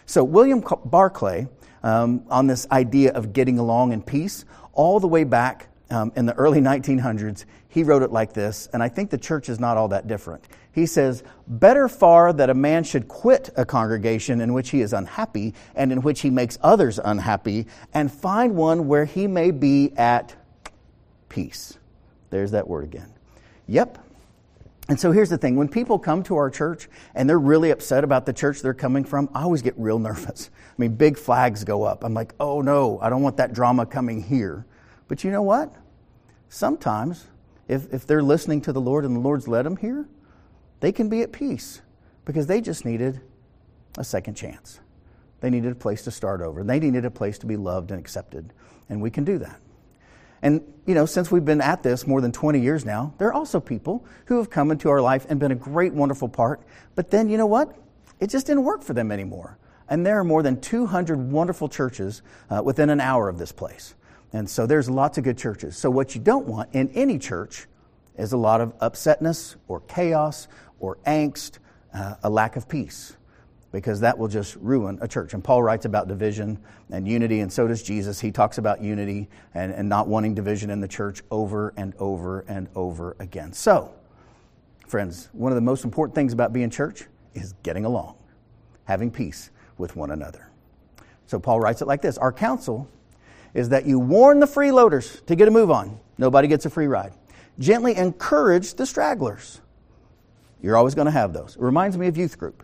So, 0.05 0.23
William 0.23 0.63
Barclay, 0.85 1.47
um, 1.81 2.23
on 2.29 2.47
this 2.47 2.67
idea 2.71 3.13
of 3.13 3.33
getting 3.33 3.57
along 3.57 3.93
in 3.93 4.01
peace, 4.01 4.45
all 4.73 4.99
the 4.99 5.07
way 5.07 5.23
back 5.23 5.69
um, 5.89 6.11
in 6.15 6.25
the 6.25 6.33
early 6.35 6.59
1900s, 6.59 7.45
he 7.73 7.81
wrote 7.81 8.03
it 8.03 8.11
like 8.11 8.33
this, 8.33 8.69
and 8.71 8.83
I 8.83 8.87
think 8.87 9.09
the 9.09 9.17
church 9.17 9.49
is 9.49 9.59
not 9.59 9.77
all 9.77 9.87
that 9.87 10.07
different. 10.07 10.43
He 10.73 10.85
says, 10.85 11.23
Better 11.47 11.89
far 11.89 12.31
that 12.31 12.51
a 12.51 12.53
man 12.53 12.83
should 12.83 13.07
quit 13.07 13.49
a 13.55 13.65
congregation 13.65 14.41
in 14.41 14.53
which 14.53 14.69
he 14.69 14.81
is 14.81 14.93
unhappy 14.93 15.55
and 15.73 15.91
in 15.91 16.03
which 16.03 16.21
he 16.21 16.29
makes 16.29 16.59
others 16.61 16.99
unhappy, 17.03 17.65
and 17.91 18.11
find 18.11 18.55
one 18.55 18.87
where 18.87 19.05
he 19.05 19.25
may 19.25 19.49
be 19.49 19.91
at 19.97 20.35
peace. 21.29 21.79
There's 22.29 22.51
that 22.51 22.67
word 22.67 22.83
again. 22.83 23.11
Yep. 23.65 23.97
And 24.87 24.99
so 24.99 25.11
here's 25.11 25.31
the 25.31 25.39
thing 25.39 25.55
when 25.55 25.67
people 25.67 25.97
come 25.97 26.21
to 26.23 26.35
our 26.35 26.51
church 26.51 26.87
and 27.15 27.27
they're 27.27 27.39
really 27.39 27.71
upset 27.71 28.03
about 28.03 28.27
the 28.27 28.33
church 28.33 28.61
they're 28.61 28.75
coming 28.75 29.03
from, 29.03 29.31
I 29.33 29.41
always 29.41 29.63
get 29.63 29.73
real 29.77 29.97
nervous. 30.09 30.51
I 30.53 30.73
mean, 30.77 30.93
big 30.93 31.17
flags 31.17 31.63
go 31.63 31.81
up. 31.81 32.03
I'm 32.03 32.13
like, 32.13 32.35
oh 32.39 32.61
no, 32.61 32.99
I 33.01 33.09
don't 33.09 33.23
want 33.23 33.37
that 33.37 33.51
drama 33.51 33.87
coming 33.87 34.21
here. 34.21 34.67
But 35.07 35.23
you 35.23 35.31
know 35.31 35.41
what? 35.41 35.73
Sometimes, 36.49 37.25
if, 37.73 37.93
if 37.93 38.07
they're 38.07 38.23
listening 38.23 38.61
to 38.61 38.73
the 38.73 38.81
Lord 38.81 39.05
and 39.05 39.15
the 39.15 39.19
Lord's 39.19 39.47
led 39.47 39.65
them 39.65 39.77
here, 39.77 40.07
they 40.79 40.91
can 40.91 41.09
be 41.09 41.21
at 41.21 41.31
peace 41.31 41.81
because 42.25 42.47
they 42.47 42.61
just 42.61 42.85
needed 42.85 43.21
a 43.97 44.03
second 44.03 44.35
chance. 44.35 44.79
They 45.41 45.49
needed 45.49 45.71
a 45.71 45.75
place 45.75 46.03
to 46.03 46.11
start 46.11 46.41
over. 46.41 46.63
They 46.63 46.79
needed 46.79 47.03
a 47.03 47.11
place 47.11 47.37
to 47.39 47.45
be 47.45 47.57
loved 47.57 47.91
and 47.91 47.99
accepted. 47.99 48.53
And 48.89 49.01
we 49.01 49.09
can 49.09 49.23
do 49.23 49.37
that. 49.39 49.59
And, 50.41 50.61
you 50.85 50.93
know, 50.93 51.05
since 51.05 51.31
we've 51.31 51.45
been 51.45 51.61
at 51.61 51.83
this 51.83 52.05
more 52.05 52.21
than 52.21 52.31
20 52.31 52.59
years 52.59 52.85
now, 52.85 53.13
there 53.17 53.29
are 53.29 53.33
also 53.33 53.59
people 53.59 54.05
who 54.25 54.37
have 54.37 54.49
come 54.49 54.71
into 54.71 54.89
our 54.89 55.01
life 55.01 55.25
and 55.29 55.39
been 55.39 55.51
a 55.51 55.55
great, 55.55 55.93
wonderful 55.93 56.27
part. 56.27 56.61
But 56.95 57.11
then, 57.11 57.29
you 57.29 57.37
know 57.37 57.45
what? 57.45 57.75
It 58.19 58.29
just 58.29 58.47
didn't 58.47 58.63
work 58.63 58.83
for 58.83 58.93
them 58.93 59.11
anymore. 59.11 59.57
And 59.89 60.05
there 60.05 60.19
are 60.19 60.23
more 60.23 60.43
than 60.43 60.59
200 60.59 61.31
wonderful 61.31 61.69
churches 61.69 62.21
uh, 62.49 62.61
within 62.63 62.89
an 62.89 62.99
hour 62.99 63.29
of 63.29 63.37
this 63.37 63.51
place. 63.51 63.95
And 64.33 64.49
so 64.49 64.65
there's 64.65 64.89
lots 64.89 65.19
of 65.19 65.23
good 65.23 65.37
churches. 65.37 65.77
So, 65.77 65.91
what 65.91 66.15
you 66.15 66.21
don't 66.21 66.47
want 66.47 66.69
in 66.73 66.89
any 66.89 67.19
church 67.19 67.67
is 68.17 68.33
a 68.33 68.37
lot 68.37 68.61
of 68.61 68.77
upsetness 68.79 69.55
or 69.67 69.81
chaos 69.81 70.47
or 70.79 70.97
angst, 71.05 71.59
uh, 71.93 72.15
a 72.23 72.29
lack 72.29 72.55
of 72.55 72.67
peace, 72.67 73.15
because 73.71 73.99
that 73.99 74.17
will 74.17 74.27
just 74.27 74.55
ruin 74.55 74.97
a 75.01 75.07
church. 75.07 75.35
And 75.35 75.43
Paul 75.43 75.61
writes 75.61 75.85
about 75.85 76.07
division 76.07 76.59
and 76.89 77.07
unity, 77.07 77.41
and 77.41 77.53
so 77.53 77.67
does 77.67 77.83
Jesus. 77.83 78.19
He 78.19 78.31
talks 78.31 78.57
about 78.57 78.81
unity 78.81 79.29
and, 79.53 79.71
and 79.71 79.87
not 79.87 80.07
wanting 80.07 80.33
division 80.33 80.71
in 80.71 80.81
the 80.81 80.87
church 80.87 81.21
over 81.29 81.73
and 81.77 81.93
over 81.99 82.41
and 82.41 82.67
over 82.75 83.15
again. 83.19 83.53
So, 83.53 83.93
friends, 84.87 85.29
one 85.33 85.51
of 85.51 85.55
the 85.55 85.61
most 85.61 85.85
important 85.85 86.15
things 86.15 86.33
about 86.33 86.53
being 86.53 86.71
church 86.71 87.03
is 87.35 87.53
getting 87.61 87.85
along, 87.85 88.15
having 88.85 89.11
peace 89.11 89.51
with 89.77 89.95
one 89.95 90.09
another. 90.09 90.49
So, 91.27 91.39
Paul 91.39 91.59
writes 91.59 91.83
it 91.83 91.87
like 91.87 92.01
this 92.01 92.17
Our 92.17 92.33
counsel 92.33 92.89
is 93.53 93.69
that 93.69 93.85
you 93.85 93.99
warn 93.99 94.39
the 94.39 94.45
freeloaders 94.45 95.25
to 95.25 95.35
get 95.35 95.47
a 95.47 95.51
move 95.51 95.71
on. 95.71 95.99
Nobody 96.17 96.47
gets 96.47 96.65
a 96.65 96.69
free 96.69 96.87
ride. 96.87 97.13
Gently 97.59 97.95
encourage 97.95 98.73
the 98.73 98.85
stragglers 98.85 99.61
you're 100.63 100.77
always 100.77 100.95
going 100.95 101.05
to 101.05 101.11
have 101.11 101.33
those. 101.33 101.57
It 101.57 101.61
reminds 101.61 101.97
me 101.97 102.07
of 102.07 102.17
youth 102.17 102.39
group. 102.39 102.63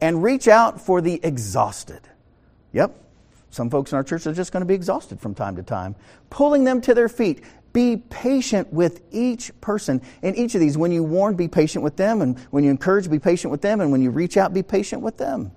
And 0.00 0.22
reach 0.22 0.48
out 0.48 0.80
for 0.80 1.00
the 1.00 1.20
exhausted. 1.22 2.00
Yep, 2.72 2.94
some 3.50 3.70
folks 3.70 3.92
in 3.92 3.96
our 3.96 4.04
church 4.04 4.26
are 4.26 4.34
just 4.34 4.52
going 4.52 4.60
to 4.60 4.66
be 4.66 4.74
exhausted 4.74 5.20
from 5.20 5.34
time 5.34 5.56
to 5.56 5.62
time. 5.62 5.94
Pulling 6.30 6.64
them 6.64 6.80
to 6.82 6.94
their 6.94 7.08
feet. 7.08 7.42
Be 7.72 7.96
patient 7.96 8.72
with 8.72 9.02
each 9.12 9.58
person. 9.60 10.02
In 10.22 10.34
each 10.34 10.54
of 10.54 10.60
these, 10.60 10.76
when 10.76 10.90
you 10.90 11.04
warn, 11.04 11.36
be 11.36 11.48
patient 11.48 11.84
with 11.84 11.96
them. 11.96 12.22
And 12.22 12.38
when 12.50 12.64
you 12.64 12.70
encourage, 12.70 13.08
be 13.08 13.20
patient 13.20 13.52
with 13.52 13.62
them. 13.62 13.80
And 13.80 13.92
when 13.92 14.02
you 14.02 14.10
reach 14.10 14.36
out, 14.36 14.52
be 14.52 14.64
patient 14.64 15.00
with 15.02 15.16
them. 15.16 15.52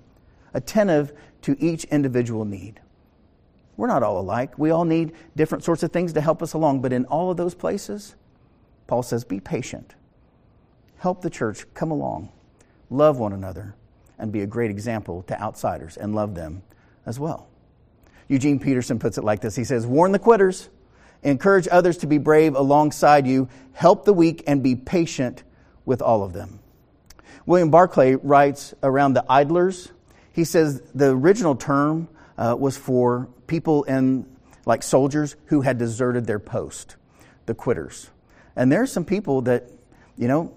Attentive 0.53 1.13
to 1.43 1.55
each 1.59 1.85
individual 1.85 2.45
need. 2.45 2.79
We're 3.81 3.87
not 3.87 4.03
all 4.03 4.19
alike. 4.19 4.59
We 4.59 4.69
all 4.69 4.85
need 4.85 5.13
different 5.35 5.63
sorts 5.63 5.81
of 5.81 5.91
things 5.91 6.13
to 6.13 6.21
help 6.21 6.43
us 6.43 6.53
along. 6.53 6.83
But 6.83 6.93
in 6.93 7.05
all 7.05 7.31
of 7.31 7.37
those 7.37 7.55
places, 7.55 8.13
Paul 8.85 9.01
says, 9.01 9.23
be 9.23 9.39
patient 9.39 9.95
help 10.99 11.23
the 11.23 11.31
church 11.31 11.65
come 11.73 11.89
along, 11.89 12.31
love 12.91 13.17
one 13.17 13.33
another, 13.33 13.73
and 14.19 14.31
be 14.31 14.41
a 14.41 14.45
great 14.45 14.69
example 14.69 15.23
to 15.23 15.41
outsiders 15.41 15.97
and 15.97 16.13
love 16.13 16.35
them 16.35 16.61
as 17.07 17.19
well. 17.19 17.47
Eugene 18.27 18.59
Peterson 18.59 18.99
puts 18.99 19.17
it 19.17 19.23
like 19.23 19.41
this 19.41 19.55
He 19.55 19.63
says, 19.63 19.87
Warn 19.87 20.11
the 20.11 20.19
quitters, 20.19 20.69
encourage 21.23 21.67
others 21.71 21.97
to 21.97 22.05
be 22.05 22.19
brave 22.19 22.53
alongside 22.53 23.25
you, 23.25 23.49
help 23.73 24.05
the 24.05 24.13
weak, 24.13 24.43
and 24.45 24.61
be 24.61 24.75
patient 24.75 25.41
with 25.85 26.03
all 26.03 26.21
of 26.21 26.33
them. 26.33 26.59
William 27.47 27.71
Barclay 27.71 28.13
writes 28.13 28.75
around 28.83 29.13
the 29.13 29.25
idlers. 29.27 29.91
He 30.33 30.43
says 30.43 30.83
the 30.93 31.09
original 31.09 31.55
term 31.55 32.09
uh, 32.37 32.55
was 32.59 32.77
for 32.77 33.27
people 33.51 33.83
in, 33.83 34.25
like 34.65 34.81
soldiers, 34.81 35.35
who 35.47 35.61
had 35.61 35.77
deserted 35.77 36.25
their 36.25 36.39
post, 36.39 36.95
the 37.45 37.53
quitters. 37.53 38.09
And 38.55 38.71
there 38.71 38.81
are 38.81 38.87
some 38.87 39.05
people 39.05 39.41
that, 39.43 39.69
you 40.17 40.27
know, 40.27 40.53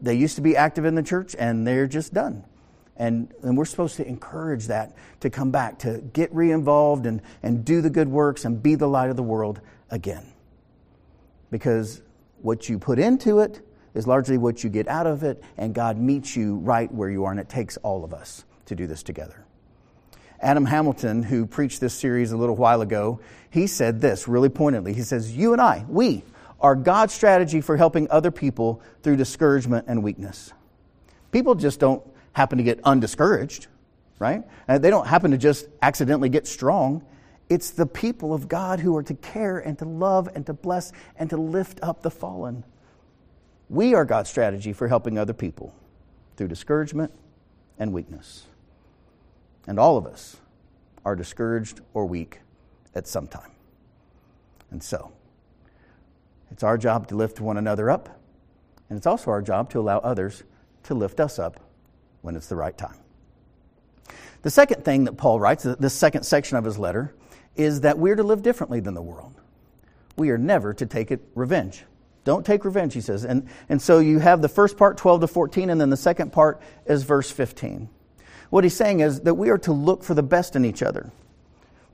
they 0.00 0.14
used 0.14 0.36
to 0.36 0.42
be 0.42 0.56
active 0.56 0.84
in 0.84 0.94
the 0.94 1.02
church 1.02 1.34
and 1.38 1.66
they're 1.66 1.86
just 1.86 2.12
done. 2.12 2.44
And, 2.96 3.32
and 3.42 3.56
we're 3.56 3.64
supposed 3.64 3.96
to 3.96 4.06
encourage 4.06 4.66
that 4.66 4.94
to 5.20 5.30
come 5.30 5.50
back, 5.50 5.78
to 5.80 6.02
get 6.12 6.32
re 6.34 6.52
involved 6.52 7.06
and, 7.06 7.22
and 7.42 7.64
do 7.64 7.80
the 7.80 7.90
good 7.90 8.08
works 8.08 8.44
and 8.44 8.62
be 8.62 8.74
the 8.74 8.86
light 8.88 9.08
of 9.08 9.16
the 9.16 9.22
world 9.22 9.60
again. 9.90 10.26
Because 11.50 12.02
what 12.42 12.68
you 12.68 12.78
put 12.78 12.98
into 12.98 13.38
it 13.38 13.66
is 13.94 14.06
largely 14.06 14.36
what 14.36 14.62
you 14.62 14.70
get 14.70 14.88
out 14.88 15.06
of 15.06 15.22
it, 15.22 15.42
and 15.56 15.74
God 15.74 15.96
meets 15.96 16.36
you 16.36 16.56
right 16.56 16.92
where 16.92 17.10
you 17.10 17.24
are, 17.24 17.30
and 17.30 17.40
it 17.40 17.48
takes 17.48 17.76
all 17.78 18.04
of 18.04 18.12
us 18.12 18.44
to 18.66 18.74
do 18.74 18.86
this 18.86 19.02
together. 19.02 19.44
Adam 20.42 20.64
Hamilton, 20.64 21.22
who 21.22 21.46
preached 21.46 21.80
this 21.80 21.94
series 21.94 22.32
a 22.32 22.36
little 22.36 22.56
while 22.56 22.82
ago, 22.82 23.20
he 23.50 23.66
said 23.66 24.00
this 24.00 24.26
really 24.26 24.48
pointedly. 24.48 24.92
He 24.92 25.02
says, 25.02 25.36
You 25.36 25.52
and 25.52 25.62
I, 25.62 25.84
we, 25.88 26.24
are 26.60 26.76
God's 26.76 27.12
strategy 27.12 27.60
for 27.60 27.76
helping 27.76 28.08
other 28.10 28.30
people 28.30 28.80
through 29.02 29.16
discouragement 29.16 29.86
and 29.88 30.02
weakness. 30.02 30.52
People 31.32 31.54
just 31.54 31.80
don't 31.80 32.02
happen 32.32 32.58
to 32.58 32.64
get 32.64 32.80
undiscouraged, 32.84 33.66
right? 34.18 34.44
And 34.68 34.82
they 34.82 34.90
don't 34.90 35.06
happen 35.06 35.32
to 35.32 35.38
just 35.38 35.66
accidentally 35.80 36.28
get 36.28 36.46
strong. 36.46 37.04
It's 37.48 37.70
the 37.70 37.86
people 37.86 38.32
of 38.32 38.48
God 38.48 38.80
who 38.80 38.96
are 38.96 39.02
to 39.02 39.14
care 39.14 39.58
and 39.58 39.78
to 39.78 39.84
love 39.84 40.28
and 40.34 40.46
to 40.46 40.52
bless 40.52 40.92
and 41.16 41.28
to 41.30 41.36
lift 41.36 41.80
up 41.82 42.02
the 42.02 42.10
fallen. 42.10 42.64
We 43.68 43.94
are 43.94 44.04
God's 44.04 44.30
strategy 44.30 44.72
for 44.72 44.86
helping 44.86 45.18
other 45.18 45.32
people 45.32 45.74
through 46.36 46.48
discouragement 46.48 47.12
and 47.78 47.92
weakness. 47.92 48.46
And 49.66 49.78
all 49.78 49.96
of 49.96 50.06
us 50.06 50.36
are 51.04 51.16
discouraged 51.16 51.80
or 51.94 52.06
weak 52.06 52.40
at 52.94 53.06
some 53.06 53.26
time. 53.26 53.50
And 54.70 54.82
so, 54.82 55.12
it's 56.50 56.62
our 56.62 56.78
job 56.78 57.08
to 57.08 57.16
lift 57.16 57.40
one 57.40 57.56
another 57.56 57.90
up, 57.90 58.20
and 58.88 58.96
it's 58.96 59.06
also 59.06 59.30
our 59.30 59.42
job 59.42 59.70
to 59.70 59.80
allow 59.80 59.98
others 59.98 60.44
to 60.84 60.94
lift 60.94 61.20
us 61.20 61.38
up 61.38 61.60
when 62.20 62.36
it's 62.36 62.46
the 62.46 62.56
right 62.56 62.76
time. 62.76 62.96
The 64.42 64.50
second 64.50 64.84
thing 64.84 65.04
that 65.04 65.16
Paul 65.16 65.38
writes, 65.40 65.62
this 65.62 65.94
second 65.94 66.24
section 66.24 66.56
of 66.56 66.64
his 66.64 66.78
letter, 66.78 67.14
is 67.56 67.82
that 67.82 67.98
we're 67.98 68.16
to 68.16 68.22
live 68.22 68.42
differently 68.42 68.80
than 68.80 68.94
the 68.94 69.02
world. 69.02 69.34
We 70.16 70.30
are 70.30 70.38
never 70.38 70.74
to 70.74 70.86
take 70.86 71.10
it 71.10 71.20
revenge. 71.34 71.84
Don't 72.24 72.44
take 72.44 72.64
revenge, 72.64 72.94
he 72.94 73.00
says. 73.00 73.24
And, 73.24 73.48
and 73.68 73.80
so 73.80 73.98
you 73.98 74.18
have 74.18 74.42
the 74.42 74.48
first 74.48 74.76
part, 74.76 74.96
12 74.96 75.22
to 75.22 75.26
14, 75.26 75.70
and 75.70 75.80
then 75.80 75.90
the 75.90 75.96
second 75.96 76.32
part 76.32 76.60
is 76.86 77.02
verse 77.02 77.30
15. 77.30 77.88
What 78.52 78.64
he's 78.64 78.76
saying 78.76 79.00
is 79.00 79.20
that 79.22 79.32
we 79.32 79.48
are 79.48 79.56
to 79.56 79.72
look 79.72 80.04
for 80.04 80.12
the 80.12 80.22
best 80.22 80.56
in 80.56 80.66
each 80.66 80.82
other, 80.82 81.10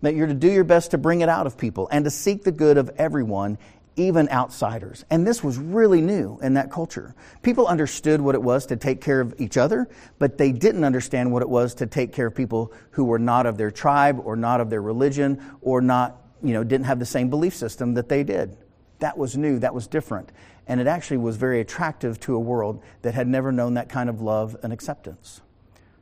that 0.02 0.16
you're 0.16 0.26
to 0.26 0.34
do 0.34 0.50
your 0.50 0.64
best 0.64 0.90
to 0.90 0.98
bring 0.98 1.20
it 1.20 1.28
out 1.28 1.46
of 1.46 1.56
people 1.56 1.88
and 1.92 2.04
to 2.04 2.10
seek 2.10 2.42
the 2.42 2.50
good 2.50 2.78
of 2.78 2.90
everyone, 2.96 3.58
even 3.94 4.28
outsiders. 4.28 5.04
And 5.08 5.24
this 5.24 5.44
was 5.44 5.56
really 5.56 6.00
new 6.00 6.36
in 6.42 6.54
that 6.54 6.72
culture. 6.72 7.14
People 7.42 7.68
understood 7.68 8.20
what 8.20 8.34
it 8.34 8.42
was 8.42 8.66
to 8.66 8.76
take 8.76 9.00
care 9.00 9.20
of 9.20 9.36
each 9.38 9.56
other, 9.56 9.88
but 10.18 10.36
they 10.36 10.50
didn't 10.50 10.82
understand 10.82 11.30
what 11.30 11.42
it 11.42 11.48
was 11.48 11.74
to 11.76 11.86
take 11.86 12.12
care 12.12 12.26
of 12.26 12.34
people 12.34 12.72
who 12.90 13.04
were 13.04 13.20
not 13.20 13.46
of 13.46 13.56
their 13.56 13.70
tribe 13.70 14.20
or 14.24 14.34
not 14.34 14.60
of 14.60 14.68
their 14.68 14.82
religion 14.82 15.40
or 15.60 15.80
not, 15.80 16.16
you 16.42 16.54
know, 16.54 16.64
didn't 16.64 16.86
have 16.86 16.98
the 16.98 17.06
same 17.06 17.30
belief 17.30 17.54
system 17.54 17.94
that 17.94 18.08
they 18.08 18.24
did. 18.24 18.56
That 18.98 19.16
was 19.16 19.36
new, 19.36 19.60
that 19.60 19.74
was 19.74 19.86
different. 19.86 20.32
And 20.66 20.80
it 20.80 20.88
actually 20.88 21.18
was 21.18 21.36
very 21.36 21.60
attractive 21.60 22.18
to 22.22 22.34
a 22.34 22.40
world 22.40 22.82
that 23.02 23.14
had 23.14 23.28
never 23.28 23.52
known 23.52 23.74
that 23.74 23.88
kind 23.88 24.10
of 24.10 24.20
love 24.20 24.56
and 24.64 24.72
acceptance. 24.72 25.40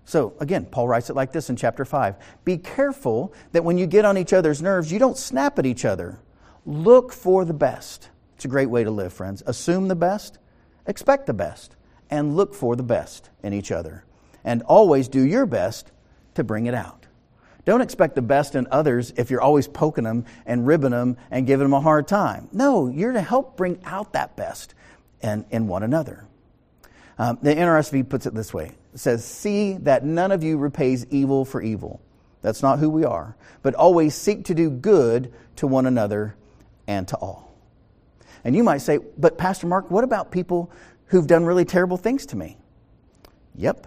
So, 0.07 0.33
again, 0.41 0.65
Paul 0.65 0.89
writes 0.89 1.11
it 1.11 1.17
like 1.17 1.33
this 1.33 1.51
in 1.51 1.57
chapter 1.57 1.85
5 1.85 2.17
Be 2.45 2.57
careful 2.57 3.35
that 3.53 3.65
when 3.65 3.77
you 3.77 3.87
get 3.87 4.07
on 4.07 4.17
each 4.17 4.33
other's 4.33 4.63
nerves, 4.63 4.91
you 4.91 4.99
don't 4.99 5.19
snap 5.19 5.59
at 5.59 5.67
each 5.67 5.85
other 5.85 6.19
Look 6.67 7.13
for 7.13 7.45
the 7.45 7.55
best. 7.55 8.11
It's 8.35 8.45
a 8.45 8.49
great 8.49 8.69
way 8.69 8.83
to 8.83 8.91
live, 8.91 9.13
friends. 9.13 9.43
Assume 9.47 9.87
the 9.87 9.95
best, 9.95 10.39
expect 10.87 11.27
the 11.27 11.33
best, 11.33 11.77
and 12.11 12.37
look 12.37 12.55
for 12.55 12.75
the 12.75 12.83
best 12.83 13.31
in 13.45 13.53
each 13.53 13.71
other. 13.71 14.05
And 14.45 14.63
always 14.65 15.07
do 15.07 15.23
your 15.23 15.47
best 15.47 15.93
to 16.35 16.43
bring 16.43 16.67
it 16.67 16.75
out. 16.75 17.07
Don't 17.65 17.81
expect 17.81 18.17
the 18.17 18.23
best 18.23 18.57
in 18.57 18.67
others 18.71 19.13
if 19.17 19.31
you're 19.31 19.41
always 19.41 19.69
poking 19.69 20.05
them 20.05 20.25
and 20.45 20.67
ribbing 20.67 20.91
them 20.91 21.17
and 21.31 21.47
giving 21.47 21.65
them 21.65 21.73
a 21.73 21.81
hard 21.81 22.09
time. 22.09 22.49
No, 22.53 22.89
you're 22.89 23.13
to 23.13 23.21
help 23.21 23.57
bring 23.57 23.81
out 23.85 24.13
that 24.13 24.37
best 24.37 24.75
in, 25.23 25.47
in 25.51 25.69
one 25.69 25.85
another. 25.85 26.27
Um, 27.19 27.39
the 27.43 27.55
NRSV 27.55 28.09
puts 28.09 28.27
it 28.27 28.35
this 28.35 28.53
way 28.53 28.73
it 28.97 29.01
says, 29.01 29.23
See 29.23 29.75
that 29.75 30.07
none 30.07 30.33
of 30.33 30.43
you 30.43 30.57
repays 30.57 31.05
evil 31.11 31.45
for 31.45 31.61
evil. 31.61 32.01
That's 32.41 32.63
not 32.63 32.79
who 32.79 32.89
we 32.89 33.05
are. 33.05 33.37
But 33.61 33.75
always 33.75 34.15
seek 34.15 34.47
to 34.47 34.55
do 34.55 34.71
good 34.71 35.35
to 35.57 35.67
one 35.67 35.85
another 35.85 36.35
and 36.87 37.07
to 37.09 37.17
all. 37.17 37.55
And 38.43 38.57
you 38.57 38.65
might 38.65 38.79
say, 38.79 39.01
but 39.19 39.37
Pastor 39.37 39.67
Mark, 39.67 39.91
what 39.91 40.03
about 40.03 40.31
people 40.31 40.71
who've 41.09 41.27
done 41.27 41.45
really 41.45 41.67
terrible 41.67 41.99
things 41.99 42.25
to 42.27 42.37
me? 42.37 42.57
Yep, 43.55 43.87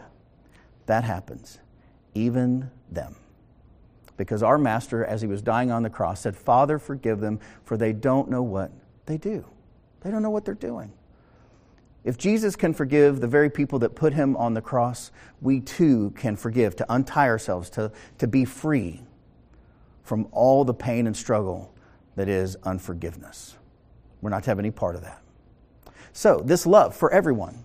that 0.85 1.03
happens. 1.03 1.57
Even 2.13 2.69
them. 2.91 3.15
Because 4.15 4.43
our 4.43 4.59
Master, 4.59 5.03
as 5.03 5.21
he 5.21 5.27
was 5.27 5.41
dying 5.41 5.71
on 5.71 5.81
the 5.81 5.89
cross, 5.89 6.21
said, 6.21 6.37
Father, 6.37 6.77
forgive 6.77 7.19
them, 7.19 7.39
for 7.63 7.77
they 7.77 7.93
don't 7.93 8.29
know 8.29 8.43
what 8.43 8.69
they 9.07 9.17
do. 9.17 9.43
They 10.01 10.11
don't 10.11 10.21
know 10.21 10.29
what 10.29 10.45
they're 10.45 10.53
doing. 10.53 10.93
If 12.03 12.17
Jesus 12.17 12.55
can 12.55 12.73
forgive 12.73 13.19
the 13.19 13.27
very 13.27 13.49
people 13.49 13.79
that 13.79 13.95
put 13.95 14.13
him 14.13 14.37
on 14.37 14.53
the 14.53 14.61
cross, 14.61 15.11
we 15.41 15.59
too 15.59 16.11
can 16.15 16.35
forgive, 16.35 16.75
to 16.77 16.85
untie 16.89 17.27
ourselves, 17.27 17.69
to, 17.71 17.91
to 18.19 18.27
be 18.27 18.45
free 18.45 19.01
from 20.03 20.27
all 20.31 20.63
the 20.63 20.73
pain 20.73 21.07
and 21.07 21.15
struggle 21.15 21.73
that 22.15 22.29
is 22.29 22.55
unforgiveness. 22.63 23.55
We're 24.21 24.29
not 24.29 24.43
to 24.43 24.51
have 24.51 24.59
any 24.59 24.71
part 24.71 24.95
of 24.95 25.01
that. 25.01 25.21
So, 26.13 26.41
this 26.43 26.65
love 26.65 26.95
for 26.95 27.11
everyone 27.11 27.63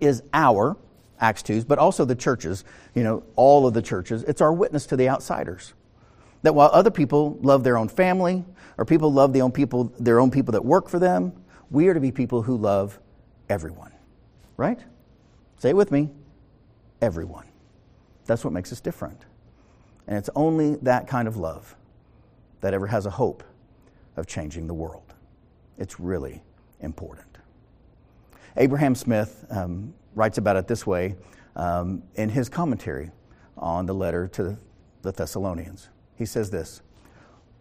is 0.00 0.22
our, 0.32 0.76
Acts 1.20 1.42
2's, 1.42 1.64
but 1.64 1.78
also 1.78 2.04
the 2.04 2.14
churches, 2.14 2.64
you 2.94 3.02
know, 3.02 3.22
all 3.36 3.66
of 3.66 3.74
the 3.74 3.82
churches. 3.82 4.24
It's 4.24 4.40
our 4.40 4.52
witness 4.52 4.86
to 4.86 4.96
the 4.96 5.08
outsiders. 5.08 5.74
That 6.42 6.54
while 6.54 6.70
other 6.72 6.90
people 6.90 7.38
love 7.40 7.62
their 7.62 7.78
own 7.78 7.88
family, 7.88 8.44
or 8.76 8.84
people 8.84 9.12
love 9.12 9.32
their 9.32 9.44
own 9.44 9.52
people, 9.52 9.92
their 9.98 10.18
own 10.18 10.30
people 10.30 10.52
that 10.52 10.64
work 10.64 10.88
for 10.88 10.98
them, 10.98 11.32
we 11.70 11.88
are 11.88 11.94
to 11.94 12.00
be 12.00 12.10
people 12.10 12.42
who 12.42 12.56
love 12.56 12.98
everyone. 13.52 13.92
Right? 14.56 14.80
Say 15.58 15.70
it 15.70 15.76
with 15.76 15.92
me 15.92 16.10
everyone. 17.00 17.46
That's 18.26 18.44
what 18.44 18.52
makes 18.52 18.72
us 18.72 18.80
different. 18.80 19.20
And 20.06 20.16
it's 20.16 20.30
only 20.34 20.76
that 20.76 21.06
kind 21.06 21.28
of 21.28 21.36
love 21.36 21.76
that 22.60 22.72
ever 22.72 22.86
has 22.86 23.06
a 23.06 23.10
hope 23.10 23.42
of 24.16 24.26
changing 24.26 24.66
the 24.66 24.74
world. 24.74 25.14
It's 25.78 25.98
really 26.00 26.42
important. 26.80 27.38
Abraham 28.56 28.94
Smith 28.94 29.44
um, 29.50 29.92
writes 30.14 30.38
about 30.38 30.56
it 30.56 30.68
this 30.68 30.86
way 30.86 31.16
um, 31.56 32.02
in 32.14 32.28
his 32.28 32.48
commentary 32.48 33.10
on 33.56 33.86
the 33.86 33.94
letter 33.94 34.28
to 34.28 34.56
the 35.02 35.12
Thessalonians. 35.12 35.88
He 36.16 36.26
says 36.26 36.50
this 36.50 36.82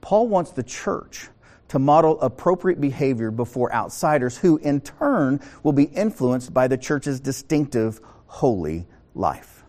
Paul 0.02 0.28
wants 0.28 0.52
the 0.52 0.64
church 0.64 1.30
to 1.72 1.80
model 1.80 2.20
appropriate 2.20 2.82
behavior 2.82 3.32
before 3.32 3.74
outsiders 3.74 4.38
who, 4.38 4.58
in 4.58 4.82
turn, 4.82 5.40
will 5.64 5.72
be 5.72 5.86
influenced 5.86 6.54
by 6.54 6.68
the 6.68 6.78
church's 6.78 7.22
distinctive 7.22 8.02
holy 8.26 8.86
life. 9.16 9.64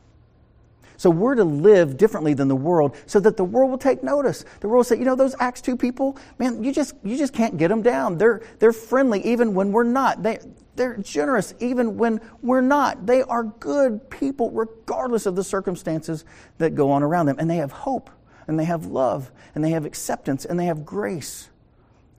So 0.97 1.11
we're 1.11 1.37
to 1.37 1.45
live 1.45 1.97
differently 1.97 2.35
than 2.35 2.49
the 2.49 2.57
world 2.57 2.97
so 3.07 3.21
that 3.21 3.37
the 3.37 3.45
world 3.45 3.71
will 3.71 3.79
take 3.79 4.03
notice. 4.03 4.45
The 4.59 4.67
world 4.67 4.79
will 4.79 4.85
say, 4.85 4.99
you 4.99 5.05
know, 5.05 5.15
those 5.15 5.37
Acts 5.39 5.61
2 5.61 5.77
people, 5.77 6.19
man, 6.41 6.65
you 6.65 6.73
just, 6.73 6.97
you 7.05 7.17
just 7.17 7.33
can't 7.33 7.57
get 7.57 7.69
them 7.69 7.83
down. 7.83 8.19
They're, 8.19 8.43
they're 8.59 8.73
friendly 8.73 9.25
even 9.25 9.55
when 9.55 9.71
we're 9.71 9.85
not. 9.85 10.25
They, 10.25 10.41
they're 10.75 10.97
generous 10.97 11.55
even 11.61 11.99
when 11.99 12.21
we're 12.43 12.63
not. 12.63 13.07
They 13.07 13.23
are 13.23 13.45
good 13.45 14.11
people 14.11 14.51
regardless 14.51 15.27
of 15.27 15.37
the 15.37 15.45
circumstances 15.45 16.25
that 16.59 16.75
go 16.75 16.91
on 16.91 17.05
around 17.05 17.27
them. 17.27 17.37
And 17.39 17.49
they 17.49 17.59
have 17.59 17.71
hope, 17.71 18.11
and 18.49 18.59
they 18.59 18.65
have 18.65 18.87
love, 18.87 19.31
and 19.55 19.65
they 19.65 19.71
have 19.71 19.85
acceptance, 19.85 20.45
and 20.45 20.59
they 20.59 20.67
have 20.67 20.85
grace, 20.85 21.49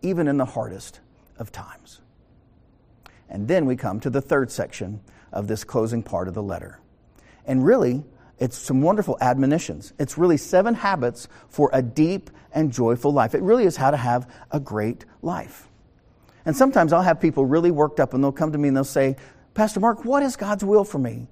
even 0.04 0.28
in 0.28 0.38
the 0.38 0.46
hardest 0.46 1.00
of 1.40 1.52
times. 1.52 2.02
And 3.30 3.48
then 3.48 3.66
we 3.66 3.76
come 3.76 4.00
to 4.02 4.10
the 4.10 4.22
third 4.22 4.52
section 4.52 5.02
of 5.32 5.48
this 5.48 5.64
closing 5.64 6.04
part 6.04 6.28
of 6.28 6.36
the 6.36 6.44
letter. 6.44 6.80
And 7.46 7.66
really, 7.66 8.04
it's 8.40 8.58
some 8.58 8.82
wonderful 8.82 9.18
admonitions. 9.22 9.94
It's 9.98 10.18
really 10.18 10.38
seven 10.38 10.76
habits 10.76 11.28
for 11.50 11.70
a 11.74 11.82
deep 11.82 12.30
and 12.54 12.72
joyful 12.72 13.12
life. 13.12 13.34
It 13.34 13.42
really 13.42 13.66
is 13.66 13.78
how 13.78 13.92
to 13.92 13.98
have 13.98 14.30
a 14.52 14.60
great 14.60 15.06
life. 15.22 15.68
And 16.46 16.56
sometimes 16.56 16.94
I'll 16.94 17.02
have 17.02 17.20
people 17.20 17.46
really 17.46 17.72
worked 17.72 18.00
up 18.00 18.14
and 18.14 18.24
they'll 18.24 18.32
come 18.32 18.52
to 18.52 18.58
me 18.58 18.68
and 18.68 18.78
they'll 18.78 18.84
say, 18.84 19.16
Pastor 19.54 19.80
Mark, 19.80 20.04
what 20.04 20.24
is 20.24 20.36
God's 20.36 20.64
will 20.64 20.84
for 20.84 21.00
me? 21.00 21.28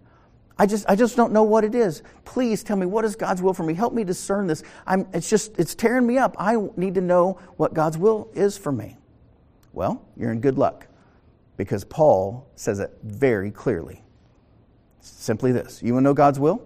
I 0.62 0.68
just, 0.68 0.88
I 0.88 0.96
just 0.96 1.16
don't 1.16 1.34
know 1.34 1.42
what 1.42 1.64
it 1.64 1.74
is. 1.74 2.04
Please 2.24 2.62
tell 2.64 2.78
me 2.78 2.86
what 2.86 3.04
is 3.04 3.16
God's 3.16 3.42
will 3.42 3.56
for 3.56 3.64
me. 3.64 3.74
Help 3.74 3.96
me 3.96 4.04
discern 4.04 4.46
this. 4.46 4.62
I'm, 4.86 5.08
it's 5.12 5.28
just, 5.28 5.58
it's 5.58 5.74
tearing 5.74 6.06
me 6.06 6.20
up. 6.20 6.36
I 6.38 6.56
need 6.78 6.94
to 6.94 7.02
know 7.02 7.40
what 7.58 7.74
God's 7.74 7.98
will 7.98 8.30
is 8.36 8.60
for 8.60 8.72
me. 8.72 9.00
Well, 9.74 10.06
you're 10.16 10.32
in 10.32 10.40
good 10.40 10.60
luck 10.60 10.86
because 11.58 11.84
Paul 11.84 12.48
says 12.54 12.80
it 12.80 12.96
very 13.02 13.50
clearly. 13.50 14.04
Simply 15.00 15.52
this 15.52 15.82
You 15.82 15.94
want 15.94 16.04
to 16.04 16.10
know 16.10 16.14
God's 16.14 16.40
will? 16.40 16.62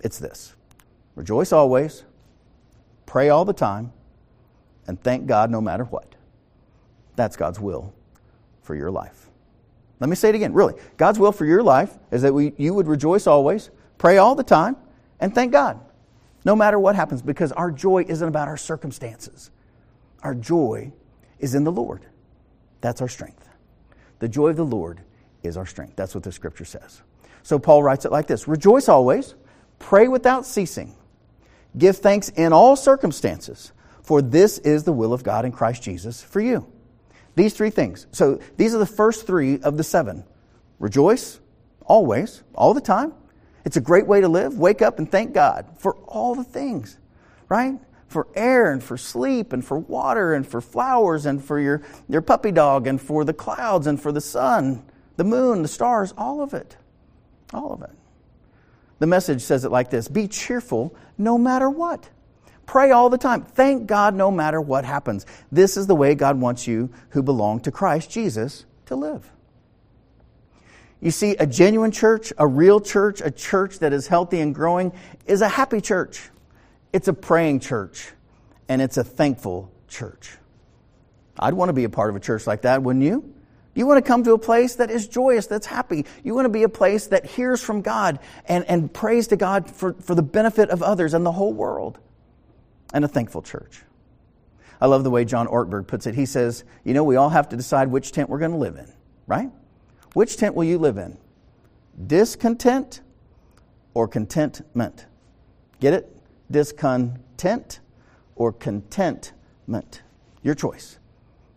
It's 0.00 0.18
this 0.18 0.56
rejoice 1.14 1.52
always, 1.52 2.02
pray 3.06 3.28
all 3.28 3.44
the 3.44 3.52
time, 3.52 3.92
and 4.88 5.00
thank 5.00 5.28
God 5.28 5.52
no 5.52 5.60
matter 5.60 5.84
what. 5.84 6.16
That's 7.14 7.36
God's 7.36 7.60
will 7.60 7.94
for 8.60 8.74
your 8.74 8.90
life. 8.90 9.29
Let 10.00 10.08
me 10.08 10.16
say 10.16 10.30
it 10.30 10.34
again. 10.34 10.52
Really, 10.54 10.74
God's 10.96 11.18
will 11.18 11.32
for 11.32 11.44
your 11.44 11.62
life 11.62 11.96
is 12.10 12.22
that 12.22 12.32
we, 12.32 12.54
you 12.56 12.74
would 12.74 12.88
rejoice 12.88 13.26
always, 13.26 13.70
pray 13.98 14.16
all 14.16 14.34
the 14.34 14.42
time, 14.42 14.76
and 15.20 15.34
thank 15.34 15.52
God 15.52 15.78
no 16.44 16.56
matter 16.56 16.78
what 16.78 16.96
happens 16.96 17.22
because 17.22 17.52
our 17.52 17.70
joy 17.70 18.04
isn't 18.08 18.26
about 18.26 18.48
our 18.48 18.56
circumstances. 18.56 19.50
Our 20.22 20.34
joy 20.34 20.92
is 21.38 21.54
in 21.54 21.64
the 21.64 21.72
Lord. 21.72 22.06
That's 22.80 23.00
our 23.00 23.08
strength. 23.08 23.46
The 24.20 24.28
joy 24.28 24.48
of 24.48 24.56
the 24.56 24.64
Lord 24.64 25.00
is 25.42 25.56
our 25.56 25.66
strength. 25.66 25.96
That's 25.96 26.14
what 26.14 26.24
the 26.24 26.32
scripture 26.32 26.64
says. 26.64 27.02
So 27.42 27.58
Paul 27.58 27.82
writes 27.82 28.04
it 28.04 28.12
like 28.12 28.26
this 28.26 28.48
Rejoice 28.48 28.88
always, 28.88 29.34
Pray 29.78 30.08
without 30.08 30.46
ceasing. 30.46 30.94
Give 31.76 31.96
thanks 31.96 32.28
in 32.30 32.52
all 32.52 32.76
circumstances, 32.76 33.72
for 34.02 34.20
this 34.20 34.58
is 34.58 34.84
the 34.84 34.92
will 34.92 35.12
of 35.12 35.22
God 35.22 35.44
in 35.44 35.52
Christ 35.52 35.82
Jesus 35.82 36.22
for 36.22 36.40
you. 36.40 36.70
These 37.34 37.54
three 37.54 37.70
things. 37.70 38.06
So 38.12 38.40
these 38.56 38.74
are 38.74 38.78
the 38.78 38.86
first 38.86 39.26
three 39.26 39.60
of 39.60 39.76
the 39.76 39.84
seven. 39.84 40.24
Rejoice 40.78 41.40
always, 41.84 42.42
all 42.54 42.74
the 42.74 42.80
time. 42.80 43.12
It's 43.64 43.76
a 43.76 43.80
great 43.80 44.06
way 44.06 44.20
to 44.20 44.28
live. 44.28 44.58
Wake 44.58 44.82
up 44.82 44.98
and 44.98 45.10
thank 45.10 45.32
God 45.32 45.66
for 45.78 45.94
all 46.06 46.34
the 46.34 46.44
things, 46.44 46.98
right? 47.48 47.78
for 48.10 48.26
air 48.34 48.72
and 48.72 48.82
for 48.82 48.96
sleep 48.98 49.52
and 49.52 49.64
for 49.64 49.78
water 49.78 50.34
and 50.34 50.44
for 50.44 50.60
flowers 50.60 51.26
and 51.26 51.42
for 51.42 51.60
your, 51.60 51.80
your 52.08 52.20
puppy 52.20 52.50
dog 52.50 52.88
and 52.88 53.00
for 53.00 53.24
the 53.24 53.32
clouds 53.32 53.86
and 53.86 54.02
for 54.02 54.10
the 54.10 54.20
sun, 54.20 54.82
the 55.16 55.22
moon, 55.22 55.62
the 55.62 55.68
stars, 55.68 56.12
all 56.18 56.42
of 56.42 56.52
it. 56.52 56.76
All 57.54 57.72
of 57.72 57.82
it. 57.82 57.90
The 58.98 59.06
message 59.06 59.42
says 59.42 59.64
it 59.64 59.70
like 59.70 59.90
this 59.90 60.08
Be 60.08 60.26
cheerful 60.26 60.94
no 61.16 61.38
matter 61.38 61.70
what. 61.70 62.10
Pray 62.70 62.92
all 62.92 63.10
the 63.10 63.18
time. 63.18 63.42
Thank 63.42 63.88
God 63.88 64.14
no 64.14 64.30
matter 64.30 64.60
what 64.60 64.84
happens. 64.84 65.26
This 65.50 65.76
is 65.76 65.88
the 65.88 65.96
way 65.96 66.14
God 66.14 66.40
wants 66.40 66.68
you 66.68 66.90
who 67.08 67.20
belong 67.20 67.58
to 67.62 67.72
Christ 67.72 68.12
Jesus 68.12 68.64
to 68.86 68.94
live. 68.94 69.28
You 71.00 71.10
see, 71.10 71.34
a 71.34 71.48
genuine 71.48 71.90
church, 71.90 72.32
a 72.38 72.46
real 72.46 72.80
church, 72.80 73.22
a 73.22 73.32
church 73.32 73.80
that 73.80 73.92
is 73.92 74.06
healthy 74.06 74.38
and 74.38 74.54
growing, 74.54 74.92
is 75.26 75.40
a 75.40 75.48
happy 75.48 75.80
church. 75.80 76.30
It's 76.92 77.08
a 77.08 77.12
praying 77.12 77.58
church, 77.58 78.12
and 78.68 78.80
it's 78.80 78.98
a 78.98 79.02
thankful 79.02 79.72
church. 79.88 80.38
I'd 81.40 81.54
want 81.54 81.70
to 81.70 81.72
be 81.72 81.82
a 81.82 81.90
part 81.90 82.10
of 82.10 82.14
a 82.14 82.20
church 82.20 82.46
like 82.46 82.62
that, 82.62 82.84
wouldn't 82.84 83.04
you? 83.04 83.34
You 83.74 83.84
want 83.88 83.98
to 83.98 84.08
come 84.08 84.22
to 84.22 84.32
a 84.32 84.38
place 84.38 84.76
that 84.76 84.92
is 84.92 85.08
joyous, 85.08 85.48
that's 85.48 85.66
happy. 85.66 86.06
You 86.22 86.36
want 86.36 86.44
to 86.44 86.50
be 86.50 86.62
a 86.62 86.68
place 86.68 87.08
that 87.08 87.26
hears 87.26 87.60
from 87.60 87.82
God 87.82 88.20
and, 88.46 88.64
and 88.66 88.94
prays 88.94 89.26
to 89.26 89.36
God 89.36 89.68
for, 89.68 89.94
for 89.94 90.14
the 90.14 90.22
benefit 90.22 90.70
of 90.70 90.84
others 90.84 91.14
and 91.14 91.26
the 91.26 91.32
whole 91.32 91.52
world. 91.52 91.98
And 92.92 93.04
a 93.04 93.08
thankful 93.08 93.42
church. 93.42 93.82
I 94.80 94.86
love 94.86 95.04
the 95.04 95.10
way 95.10 95.24
John 95.24 95.46
Ortberg 95.46 95.86
puts 95.86 96.06
it. 96.06 96.14
He 96.14 96.26
says, 96.26 96.64
You 96.84 96.94
know, 96.94 97.04
we 97.04 97.16
all 97.16 97.28
have 97.28 97.48
to 97.50 97.56
decide 97.56 97.88
which 97.88 98.12
tent 98.12 98.30
we're 98.30 98.38
going 98.38 98.52
to 98.52 98.56
live 98.56 98.76
in, 98.76 98.90
right? 99.26 99.50
Which 100.14 100.36
tent 100.36 100.54
will 100.54 100.64
you 100.64 100.78
live 100.78 100.96
in? 100.96 101.18
Discontent 102.06 103.02
or 103.94 104.08
contentment? 104.08 105.06
Get 105.80 105.94
it? 105.94 106.16
Discontent 106.50 107.80
or 108.36 108.52
contentment? 108.52 110.02
Your 110.42 110.54
choice. 110.54 110.98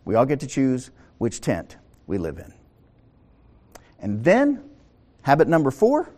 We 0.04 0.14
all 0.14 0.26
get 0.26 0.40
to 0.40 0.46
choose 0.46 0.90
which 1.18 1.40
tent 1.40 1.76
we 2.06 2.18
live 2.18 2.38
in. 2.38 2.52
And 3.98 4.22
then, 4.22 4.68
habit 5.22 5.48
number 5.48 5.70
four 5.70 6.10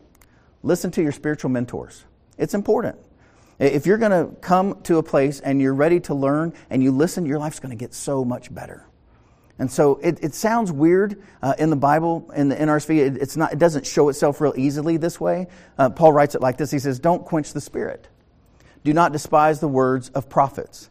listen 0.63 0.91
to 0.91 1.01
your 1.03 1.13
spiritual 1.13 1.49
mentors. 1.49 2.05
It's 2.39 2.53
important. 2.53 2.99
If 3.59 3.87
you're 3.87 3.99
going 3.99 4.11
to 4.11 4.35
come 4.40 4.83
to 4.83 4.99
a 4.99 5.03
place 5.03 5.40
and 5.40 5.61
you're 5.61 5.75
ready 5.75 6.01
to 6.01 6.14
learn 6.14 6.53
and 6.69 6.83
you 6.83 6.90
listen, 6.90 7.25
your 7.25 7.38
life's 7.38 7.59
going 7.59 7.77
to 7.77 7.83
get 7.83 7.95
so 7.95 8.25
much 8.25 8.55
better. 8.55 8.87
And 9.59 9.71
so 9.71 9.97
it, 10.03 10.19
it 10.23 10.35
sounds 10.35 10.71
weird 10.71 11.23
uh, 11.40 11.55
in 11.59 11.71
the 11.71 11.77
Bible, 11.77 12.31
in 12.37 12.51
the 12.51 12.57
NRSV. 12.57 12.99
It, 12.99 13.16
it's 13.16 13.37
not, 13.37 13.55
it 13.55 13.59
doesn't 13.59 13.87
show 13.87 14.11
itself 14.11 14.40
real 14.40 14.53
easily 14.57 14.99
this 14.99 15.19
way. 15.19 15.47
Uh, 15.79 15.88
Paul 15.88 16.12
writes 16.12 16.35
it 16.35 16.42
like 16.42 16.59
this 16.59 16.71
He 16.71 16.79
says, 16.79 16.99
Don't 16.99 17.25
quench 17.25 17.55
the 17.55 17.61
spirit. 17.61 18.09
Do 18.85 18.92
not 18.92 19.12
despise 19.12 19.61
the 19.61 19.69
words 19.69 20.11
of 20.11 20.29
prophets. 20.29 20.90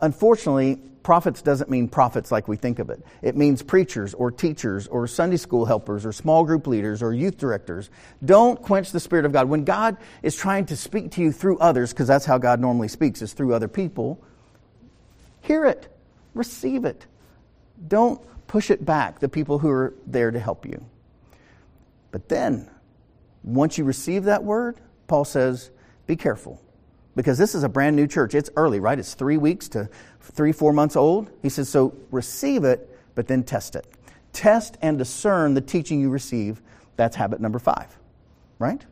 Unfortunately, 0.00 0.76
prophets 1.02 1.42
doesn't 1.42 1.70
mean 1.70 1.88
prophets 1.88 2.30
like 2.30 2.46
we 2.48 2.56
think 2.56 2.78
of 2.78 2.90
it. 2.90 3.02
It 3.22 3.36
means 3.36 3.62
preachers 3.62 4.14
or 4.14 4.30
teachers 4.30 4.86
or 4.86 5.06
Sunday 5.06 5.38
school 5.38 5.64
helpers 5.64 6.06
or 6.06 6.12
small 6.12 6.44
group 6.44 6.66
leaders 6.66 7.02
or 7.02 7.12
youth 7.12 7.38
directors. 7.38 7.90
Don't 8.24 8.60
quench 8.60 8.92
the 8.92 9.00
Spirit 9.00 9.24
of 9.24 9.32
God. 9.32 9.48
When 9.48 9.64
God 9.64 9.96
is 10.22 10.36
trying 10.36 10.66
to 10.66 10.76
speak 10.76 11.12
to 11.12 11.22
you 11.22 11.32
through 11.32 11.58
others, 11.58 11.92
because 11.92 12.06
that's 12.06 12.26
how 12.26 12.38
God 12.38 12.60
normally 12.60 12.88
speaks, 12.88 13.22
is 13.22 13.32
through 13.32 13.54
other 13.54 13.68
people, 13.68 14.22
hear 15.40 15.64
it, 15.64 15.88
receive 16.34 16.84
it. 16.84 17.06
Don't 17.88 18.20
push 18.46 18.70
it 18.70 18.84
back, 18.84 19.18
the 19.18 19.28
people 19.28 19.58
who 19.58 19.68
are 19.68 19.94
there 20.06 20.30
to 20.30 20.38
help 20.38 20.66
you. 20.66 20.84
But 22.10 22.28
then, 22.28 22.70
once 23.42 23.78
you 23.78 23.84
receive 23.84 24.24
that 24.24 24.44
word, 24.44 24.80
Paul 25.06 25.24
says, 25.24 25.70
be 26.06 26.16
careful. 26.16 26.60
Because 27.18 27.36
this 27.36 27.56
is 27.56 27.64
a 27.64 27.68
brand 27.68 27.96
new 27.96 28.06
church. 28.06 28.32
It's 28.32 28.48
early, 28.54 28.78
right? 28.78 28.96
It's 28.96 29.14
three 29.14 29.38
weeks 29.38 29.68
to 29.70 29.90
three, 30.20 30.52
four 30.52 30.72
months 30.72 30.94
old. 30.94 31.28
He 31.42 31.48
says, 31.48 31.68
so 31.68 31.96
receive 32.12 32.62
it, 32.62 32.96
but 33.16 33.26
then 33.26 33.42
test 33.42 33.74
it. 33.74 33.88
Test 34.32 34.78
and 34.82 34.96
discern 34.98 35.54
the 35.54 35.60
teaching 35.60 36.00
you 36.00 36.10
receive. 36.10 36.62
That's 36.94 37.16
habit 37.16 37.40
number 37.40 37.58
five, 37.58 37.98
right? 38.60 38.86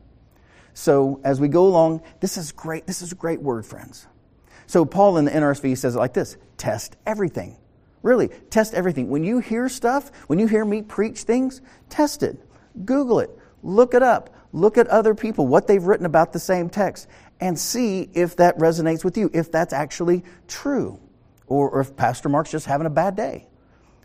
So 0.73 1.21
as 1.23 1.39
we 1.39 1.47
go 1.47 1.67
along, 1.67 2.01
this 2.19 2.35
is 2.35 2.51
great. 2.51 2.85
This 2.85 3.01
is 3.01 3.13
a 3.13 3.15
great 3.15 3.41
word, 3.41 3.65
friends. 3.65 4.07
So 4.65 4.83
Paul 4.83 5.15
in 5.19 5.23
the 5.23 5.31
NRSV 5.31 5.77
says 5.77 5.95
it 5.95 5.99
like 5.99 6.13
this 6.13 6.35
test 6.57 6.97
everything. 7.05 7.55
Really, 8.01 8.27
test 8.49 8.73
everything. 8.73 9.07
When 9.07 9.23
you 9.23 9.39
hear 9.39 9.69
stuff, 9.69 10.11
when 10.27 10.37
you 10.37 10.47
hear 10.47 10.65
me 10.65 10.81
preach 10.81 11.21
things, 11.21 11.61
test 11.87 12.23
it. 12.23 12.37
Google 12.83 13.21
it. 13.21 13.29
Look 13.63 13.93
it 13.93 14.03
up. 14.03 14.33
Look 14.53 14.77
at 14.77 14.87
other 14.87 15.13
people, 15.13 15.45
what 15.45 15.67
they've 15.67 15.83
written 15.83 16.05
about 16.05 16.33
the 16.33 16.39
same 16.39 16.69
text, 16.69 17.07
and 17.39 17.57
see 17.57 18.09
if 18.13 18.35
that 18.37 18.57
resonates 18.57 19.03
with 19.03 19.17
you, 19.17 19.29
if 19.33 19.51
that's 19.51 19.73
actually 19.73 20.23
true, 20.47 20.99
or, 21.47 21.69
or 21.69 21.81
if 21.81 21.95
Pastor 21.95 22.29
Mark's 22.29 22.51
just 22.51 22.65
having 22.65 22.87
a 22.87 22.91
bad 22.91 23.15
day. 23.15 23.47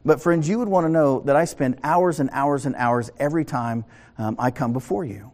But, 0.04 0.20
friends, 0.20 0.48
you 0.48 0.58
would 0.58 0.68
want 0.68 0.84
to 0.84 0.90
know 0.90 1.20
that 1.20 1.36
I 1.36 1.44
spend 1.44 1.78
hours 1.84 2.18
and 2.18 2.28
hours 2.32 2.66
and 2.66 2.74
hours 2.74 3.10
every 3.18 3.44
time 3.44 3.84
um, 4.18 4.36
I 4.38 4.50
come 4.50 4.72
before 4.72 5.04
you. 5.04 5.32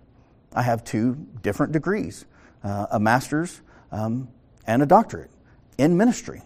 I 0.55 0.63
have 0.63 0.85
two 0.85 1.15
different 1.43 1.73
degrees 1.73 2.27
uh, 2.65 2.87
a 2.91 3.01
master's 3.01 3.61
um, 3.93 4.29
and 4.67 4.83
a 4.83 4.87
doctorate 4.87 5.31
in 5.79 5.97
ministry. 5.97 6.43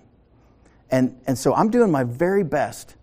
And, 0.91 1.19
and 1.27 1.39
so 1.39 1.55
I'm 1.55 1.71
doing 1.71 1.91
my 1.91 2.05
very 2.05 2.45
best 2.45 2.97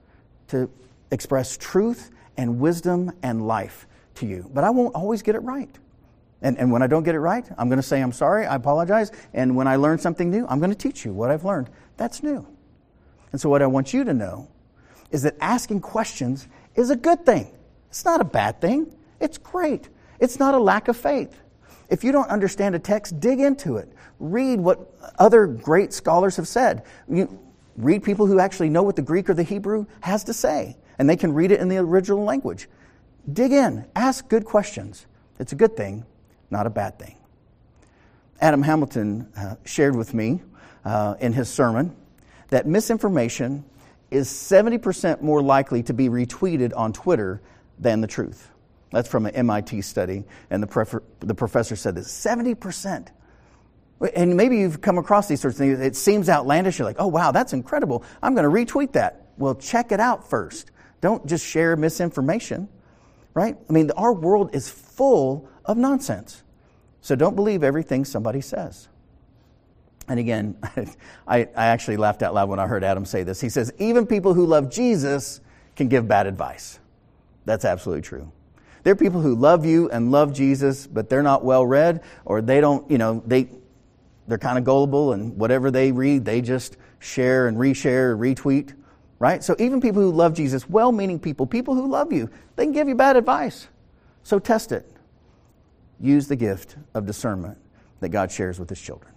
to 0.49 0.69
express 1.11 1.57
truth 1.57 2.11
and 2.37 2.59
wisdom 2.59 3.11
and 3.23 3.45
life 3.47 3.87
to 4.15 4.27
you. 4.27 4.49
But 4.53 4.63
I 4.63 4.69
won't 4.69 4.95
always 4.95 5.21
get 5.21 5.35
it 5.35 5.39
right. 5.39 5.75
And, 6.41 6.57
and 6.57 6.71
when 6.71 6.81
I 6.81 6.87
don't 6.87 7.03
get 7.03 7.15
it 7.15 7.19
right, 7.19 7.45
I'm 7.57 7.67
going 7.67 7.79
to 7.79 7.83
say, 7.83 8.01
I'm 8.01 8.13
sorry, 8.13 8.45
I 8.45 8.55
apologize. 8.55 9.11
And 9.33 9.55
when 9.55 9.67
I 9.67 9.75
learn 9.75 9.99
something 9.99 10.29
new, 10.29 10.45
I'm 10.47 10.59
going 10.59 10.71
to 10.71 10.77
teach 10.77 11.03
you 11.03 11.13
what 11.13 11.31
I've 11.31 11.43
learned. 11.43 11.69
That's 11.97 12.23
new. 12.23 12.47
And 13.31 13.41
so, 13.41 13.49
what 13.49 13.61
I 13.61 13.67
want 13.67 13.93
you 13.93 14.03
to 14.05 14.13
know 14.13 14.49
is 15.11 15.23
that 15.23 15.35
asking 15.41 15.81
questions 15.81 16.47
is 16.75 16.89
a 16.89 16.95
good 16.95 17.25
thing. 17.25 17.51
It's 17.89 18.05
not 18.05 18.21
a 18.21 18.25
bad 18.25 18.61
thing, 18.61 18.95
it's 19.19 19.37
great. 19.37 19.89
It's 20.19 20.39
not 20.39 20.53
a 20.53 20.59
lack 20.59 20.87
of 20.87 20.97
faith. 20.97 21.39
If 21.89 22.03
you 22.03 22.11
don't 22.11 22.29
understand 22.29 22.75
a 22.75 22.79
text, 22.79 23.19
dig 23.19 23.39
into 23.39 23.77
it. 23.77 23.91
Read 24.19 24.59
what 24.59 24.93
other 25.17 25.47
great 25.47 25.93
scholars 25.93 26.35
have 26.35 26.47
said. 26.47 26.83
You, 27.07 27.39
read 27.77 28.03
people 28.03 28.25
who 28.25 28.39
actually 28.39 28.69
know 28.69 28.83
what 28.83 28.95
the 28.95 29.01
Greek 29.01 29.29
or 29.29 29.33
the 29.33 29.43
Hebrew 29.43 29.85
has 30.01 30.25
to 30.25 30.33
say, 30.33 30.77
and 30.99 31.09
they 31.09 31.15
can 31.15 31.33
read 31.33 31.51
it 31.51 31.59
in 31.59 31.69
the 31.69 31.77
original 31.77 32.23
language. 32.23 32.67
Dig 33.31 33.51
in, 33.51 33.85
ask 33.95 34.27
good 34.27 34.45
questions. 34.45 35.07
It's 35.39 35.53
a 35.53 35.55
good 35.55 35.77
thing, 35.77 36.05
not 36.51 36.67
a 36.67 36.69
bad 36.69 36.99
thing. 36.99 37.15
Adam 38.41 38.61
Hamilton 38.61 39.27
uh, 39.37 39.55
shared 39.65 39.95
with 39.95 40.13
me 40.13 40.41
uh, 40.85 41.15
in 41.19 41.33
his 41.33 41.49
sermon 41.49 41.95
that 42.49 42.65
misinformation 42.65 43.63
is 44.11 44.27
70% 44.29 45.21
more 45.21 45.41
likely 45.41 45.83
to 45.83 45.93
be 45.93 46.09
retweeted 46.09 46.75
on 46.75 46.93
Twitter 46.93 47.41
than 47.77 48.01
the 48.01 48.07
truth. 48.07 48.49
That's 48.91 49.07
from 49.07 49.25
an 49.27 49.35
MIT 49.35 49.81
study, 49.81 50.23
and 50.49 50.63
the, 50.63 50.67
prefer- 50.67 51.03
the 51.19 51.35
professor 51.35 51.75
said 51.75 51.95
this 51.95 52.07
70%. 52.07 53.09
And 54.15 54.35
maybe 54.35 54.57
you've 54.57 54.81
come 54.81 54.97
across 54.97 55.27
these 55.27 55.41
sorts 55.41 55.59
of 55.59 55.65
things. 55.65 55.79
It 55.79 55.95
seems 55.95 56.29
outlandish. 56.29 56.79
You're 56.79 56.87
like, 56.87 56.95
oh, 56.99 57.07
wow, 57.07 57.31
that's 57.31 57.53
incredible. 57.53 58.03
I'm 58.23 58.33
going 58.33 58.49
to 58.49 58.73
retweet 58.73 58.93
that. 58.93 59.27
Well, 59.37 59.55
check 59.55 59.91
it 59.91 59.99
out 59.99 60.27
first. 60.29 60.71
Don't 61.01 61.25
just 61.25 61.45
share 61.45 61.75
misinformation, 61.75 62.69
right? 63.33 63.57
I 63.69 63.73
mean, 63.73 63.91
our 63.91 64.13
world 64.13 64.55
is 64.55 64.69
full 64.69 65.48
of 65.69 65.77
nonsense. 65.77 66.43
So 67.01 67.15
don't 67.15 67.35
believe 67.35 67.63
everything 67.63 68.03
somebody 68.03 68.41
says. 68.41 68.87
And 70.07 70.19
again, 70.19 70.57
I, 71.27 71.47
I 71.55 71.67
actually 71.67 71.97
laughed 71.97 72.23
out 72.23 72.33
loud 72.33 72.49
when 72.49 72.59
I 72.59 72.65
heard 72.65 72.83
Adam 72.83 73.05
say 73.05 73.21
this. 73.21 73.39
He 73.39 73.49
says, 73.49 73.71
even 73.77 74.07
people 74.07 74.33
who 74.33 74.47
love 74.47 74.71
Jesus 74.71 75.39
can 75.75 75.87
give 75.87 76.07
bad 76.07 76.25
advice. 76.25 76.79
That's 77.45 77.65
absolutely 77.65 78.01
true. 78.01 78.31
There 78.83 78.93
are 78.93 78.97
people 78.97 79.21
who 79.21 79.35
love 79.35 79.63
you 79.63 79.89
and 79.91 80.11
love 80.11 80.33
Jesus, 80.33 80.87
but 80.87 81.07
they're 81.07 81.23
not 81.23 81.43
well 81.43 81.65
read, 81.65 82.01
or 82.25 82.41
they 82.41 82.59
don't, 82.61 82.89
you 82.89 82.97
know, 82.97 83.21
they, 83.27 83.49
they're 84.27 84.37
kind 84.39 84.57
of 84.57 84.63
gullible, 84.63 85.13
and 85.13 85.37
whatever 85.37 85.69
they 85.69 85.91
read, 85.91 86.25
they 86.25 86.41
just 86.41 86.77
share 86.97 87.47
and 87.47 87.57
reshare, 87.57 88.17
retweet, 88.17 88.73
right? 89.19 89.43
So 89.43 89.55
even 89.59 89.81
people 89.81 90.01
who 90.01 90.11
love 90.11 90.33
Jesus, 90.33 90.67
well 90.67 90.91
meaning 90.91 91.19
people, 91.19 91.45
people 91.45 91.75
who 91.75 91.87
love 91.87 92.11
you, 92.11 92.29
they 92.55 92.63
can 92.63 92.73
give 92.73 92.87
you 92.87 92.95
bad 92.95 93.17
advice. 93.17 93.67
So 94.23 94.39
test 94.39 94.71
it. 94.71 94.89
Use 95.99 96.27
the 96.27 96.35
gift 96.35 96.77
of 96.93 97.05
discernment 97.05 97.57
that 97.99 98.09
God 98.09 98.31
shares 98.31 98.59
with 98.59 98.69
his 98.69 98.79
children. 98.79 99.11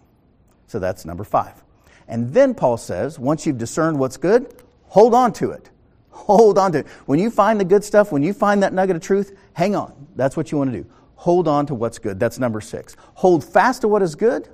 So 0.66 0.78
that's 0.78 1.04
number 1.04 1.24
five. 1.24 1.62
And 2.08 2.32
then 2.34 2.54
Paul 2.54 2.76
says, 2.76 3.18
once 3.18 3.46
you've 3.46 3.58
discerned 3.58 3.98
what's 3.98 4.16
good, 4.16 4.54
hold 4.86 5.14
on 5.14 5.32
to 5.34 5.52
it. 5.52 5.70
Hold 6.10 6.58
on 6.58 6.72
to 6.72 6.78
it. 6.80 6.86
When 7.06 7.18
you 7.18 7.30
find 7.30 7.60
the 7.60 7.64
good 7.64 7.84
stuff, 7.84 8.12
when 8.12 8.22
you 8.22 8.32
find 8.32 8.62
that 8.62 8.72
nugget 8.72 8.96
of 8.96 9.02
truth, 9.02 9.36
hang 9.54 9.74
on. 9.74 10.06
That's 10.16 10.36
what 10.36 10.52
you 10.52 10.58
want 10.58 10.72
to 10.72 10.82
do. 10.82 10.86
Hold 11.16 11.46
on 11.48 11.66
to 11.66 11.74
what's 11.74 11.98
good. 11.98 12.18
That's 12.18 12.38
number 12.38 12.60
six. 12.60 12.96
Hold 13.14 13.44
fast 13.44 13.82
to 13.82 13.88
what 13.88 14.02
is 14.02 14.14
good 14.14 14.48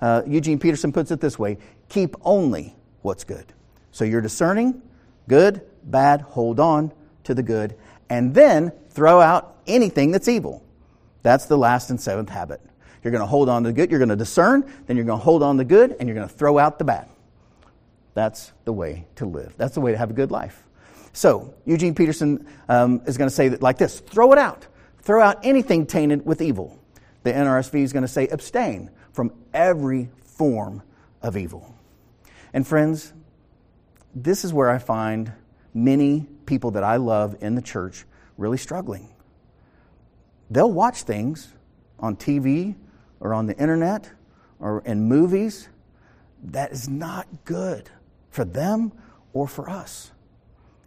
uh, 0.00 0.22
Eugene 0.26 0.58
Peterson 0.58 0.92
puts 0.92 1.10
it 1.10 1.20
this 1.20 1.38
way 1.38 1.58
keep 1.88 2.14
only 2.22 2.74
what's 3.02 3.24
good. 3.24 3.52
So 3.90 4.04
you're 4.04 4.20
discerning 4.20 4.80
good, 5.28 5.62
bad, 5.84 6.20
hold 6.20 6.60
on 6.60 6.92
to 7.24 7.34
the 7.34 7.42
good, 7.42 7.76
and 8.08 8.34
then 8.34 8.72
throw 8.90 9.20
out 9.20 9.56
anything 9.66 10.10
that's 10.10 10.28
evil. 10.28 10.64
That's 11.22 11.46
the 11.46 11.58
last 11.58 11.90
and 11.90 12.00
seventh 12.00 12.28
habit. 12.28 12.60
You're 13.02 13.10
going 13.12 13.22
to 13.22 13.26
hold 13.26 13.48
on 13.48 13.62
to 13.62 13.70
the 13.70 13.72
good, 13.72 13.90
you're 13.90 13.98
going 13.98 14.10
to 14.10 14.16
discern, 14.16 14.70
then 14.86 14.96
you're 14.96 15.06
going 15.06 15.18
to 15.18 15.24
hold 15.24 15.42
on 15.42 15.56
to 15.56 15.64
the 15.64 15.68
good, 15.68 15.96
and 15.98 16.08
you're 16.08 16.14
going 16.14 16.28
to 16.28 16.34
throw 16.34 16.58
out 16.58 16.78
the 16.78 16.84
bad. 16.84 17.08
That's 18.14 18.52
the 18.64 18.72
way 18.72 19.06
to 19.16 19.26
live. 19.26 19.54
That's 19.56 19.74
the 19.74 19.80
way 19.80 19.92
to 19.92 19.98
have 19.98 20.10
a 20.10 20.14
good 20.14 20.30
life. 20.30 20.66
So, 21.12 21.54
Eugene 21.64 21.94
Peterson 21.94 22.46
um, 22.68 23.02
is 23.06 23.16
going 23.16 23.28
to 23.28 23.34
say 23.34 23.48
that 23.48 23.62
like 23.62 23.78
this 23.78 24.00
throw 24.00 24.32
it 24.32 24.38
out. 24.38 24.66
Throw 25.02 25.22
out 25.22 25.44
anything 25.44 25.86
tainted 25.86 26.24
with 26.26 26.42
evil. 26.42 26.78
The 27.22 27.32
NRSV 27.32 27.82
is 27.82 27.92
going 27.92 28.02
to 28.02 28.08
say 28.08 28.28
abstain 28.28 28.90
from 29.12 29.32
every 29.52 30.10
form 30.22 30.82
of 31.22 31.36
evil. 31.36 31.74
And, 32.52 32.66
friends, 32.66 33.12
this 34.14 34.44
is 34.44 34.52
where 34.52 34.70
I 34.70 34.78
find 34.78 35.32
many 35.72 36.26
people 36.46 36.72
that 36.72 36.84
I 36.84 36.96
love 36.96 37.36
in 37.40 37.54
the 37.54 37.62
church 37.62 38.04
really 38.36 38.58
struggling. 38.58 39.08
They'll 40.50 40.72
watch 40.72 41.02
things 41.02 41.54
on 41.98 42.16
TV 42.16 42.74
or 43.20 43.34
on 43.34 43.46
the 43.46 43.56
internet 43.56 44.10
or 44.58 44.82
in 44.84 45.04
movies 45.04 45.68
that 46.42 46.72
is 46.72 46.88
not 46.88 47.26
good 47.44 47.90
for 48.30 48.44
them 48.44 48.92
or 49.32 49.46
for 49.46 49.68
us. 49.68 50.10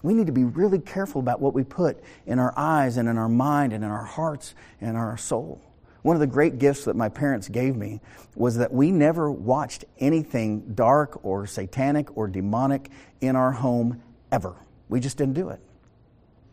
We 0.01 0.13
need 0.13 0.27
to 0.27 0.33
be 0.33 0.43
really 0.43 0.79
careful 0.79 1.21
about 1.21 1.39
what 1.39 1.53
we 1.53 1.63
put 1.63 2.03
in 2.25 2.39
our 2.39 2.53
eyes 2.57 2.97
and 2.97 3.07
in 3.07 3.17
our 3.17 3.29
mind 3.29 3.71
and 3.71 3.83
in 3.83 3.89
our 3.89 4.03
hearts 4.03 4.53
and 4.81 4.97
our 4.97 5.15
soul. 5.15 5.61
One 6.01 6.17
of 6.17 6.19
the 6.19 6.27
great 6.27 6.59
gifts 6.59 6.83
that 6.85 6.97
my 6.97 7.07
parents 7.07 7.47
gave 7.47 7.77
me 7.77 8.01
was 8.35 8.57
that 8.57 8.73
we 8.73 8.91
never 8.91 9.31
watched 9.31 9.85
anything 9.99 10.73
dark 10.75 11.23
or 11.23 11.47
satanic 11.47 12.17
or 12.17 12.27
demonic 12.27 12.89
in 13.21 13.37
our 13.37 13.53
home 13.53 14.03
ever. 14.29 14.55
We 14.89 14.99
just 14.99 15.17
didn't 15.17 15.35
do 15.35 15.49
it. 15.49 15.61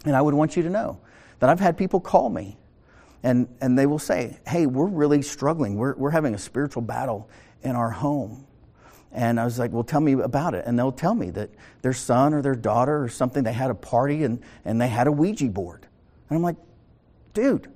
And 0.05 0.15
I 0.15 0.23
would 0.23 0.35
want 0.35 0.57
you 0.57 0.63
to 0.63 0.71
know 0.71 1.01
that 1.41 1.51
I've 1.51 1.59
had 1.59 1.77
people 1.77 1.99
call 1.99 2.31
me 2.31 2.60
and, 3.23 3.49
and 3.61 3.79
they 3.79 3.87
will 3.87 3.99
say, 3.99 4.39
Hey, 4.47 4.67
we're 4.67 4.87
really 4.87 5.23
struggling. 5.23 5.77
We're, 5.77 5.95
we're 5.95 6.11
having 6.11 6.35
a 6.35 6.39
spiritual 6.39 6.83
battle 6.83 7.29
in 7.63 7.77
our 7.77 7.91
home. 7.91 8.47
And 9.13 9.41
I 9.41 9.45
was 9.45 9.59
like, 9.59 9.73
well, 9.73 9.83
tell 9.83 10.01
me 10.01 10.13
about 10.13 10.55
it. 10.55 10.65
And 10.67 10.79
they'll 10.79 10.93
tell 10.93 11.15
me 11.15 11.31
that 11.31 11.51
their 11.83 11.93
son 11.93 12.33
or 12.33 12.43
their 12.43 12.55
daughter 12.55 13.03
or 13.03 13.09
something, 13.09 13.43
they 13.43 13.53
had 13.53 13.71
a 13.71 13.75
party 13.75 14.23
and, 14.23 14.41
and 14.65 14.81
they 14.81 14.89
had 14.89 15.09
a 15.09 15.13
Ouija 15.13 15.47
board. 15.47 15.87
And 16.29 16.37
I'm 16.37 16.43
like, 16.43 16.57
dude, 17.35 17.69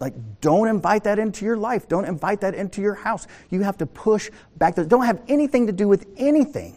like, 0.00 0.14
don't 0.40 0.68
invite 0.68 1.04
that 1.04 1.18
into 1.18 1.44
your 1.44 1.56
life. 1.56 1.88
Don't 1.88 2.06
invite 2.06 2.40
that 2.40 2.54
into 2.54 2.80
your 2.80 2.94
house. 2.94 3.26
You 3.50 3.62
have 3.62 3.78
to 3.78 3.86
push 3.86 4.30
back. 4.56 4.74
The, 4.74 4.84
don't 4.86 5.04
have 5.04 5.20
anything 5.28 5.66
to 5.66 5.72
do 5.72 5.86
with 5.86 6.06
anything 6.16 6.76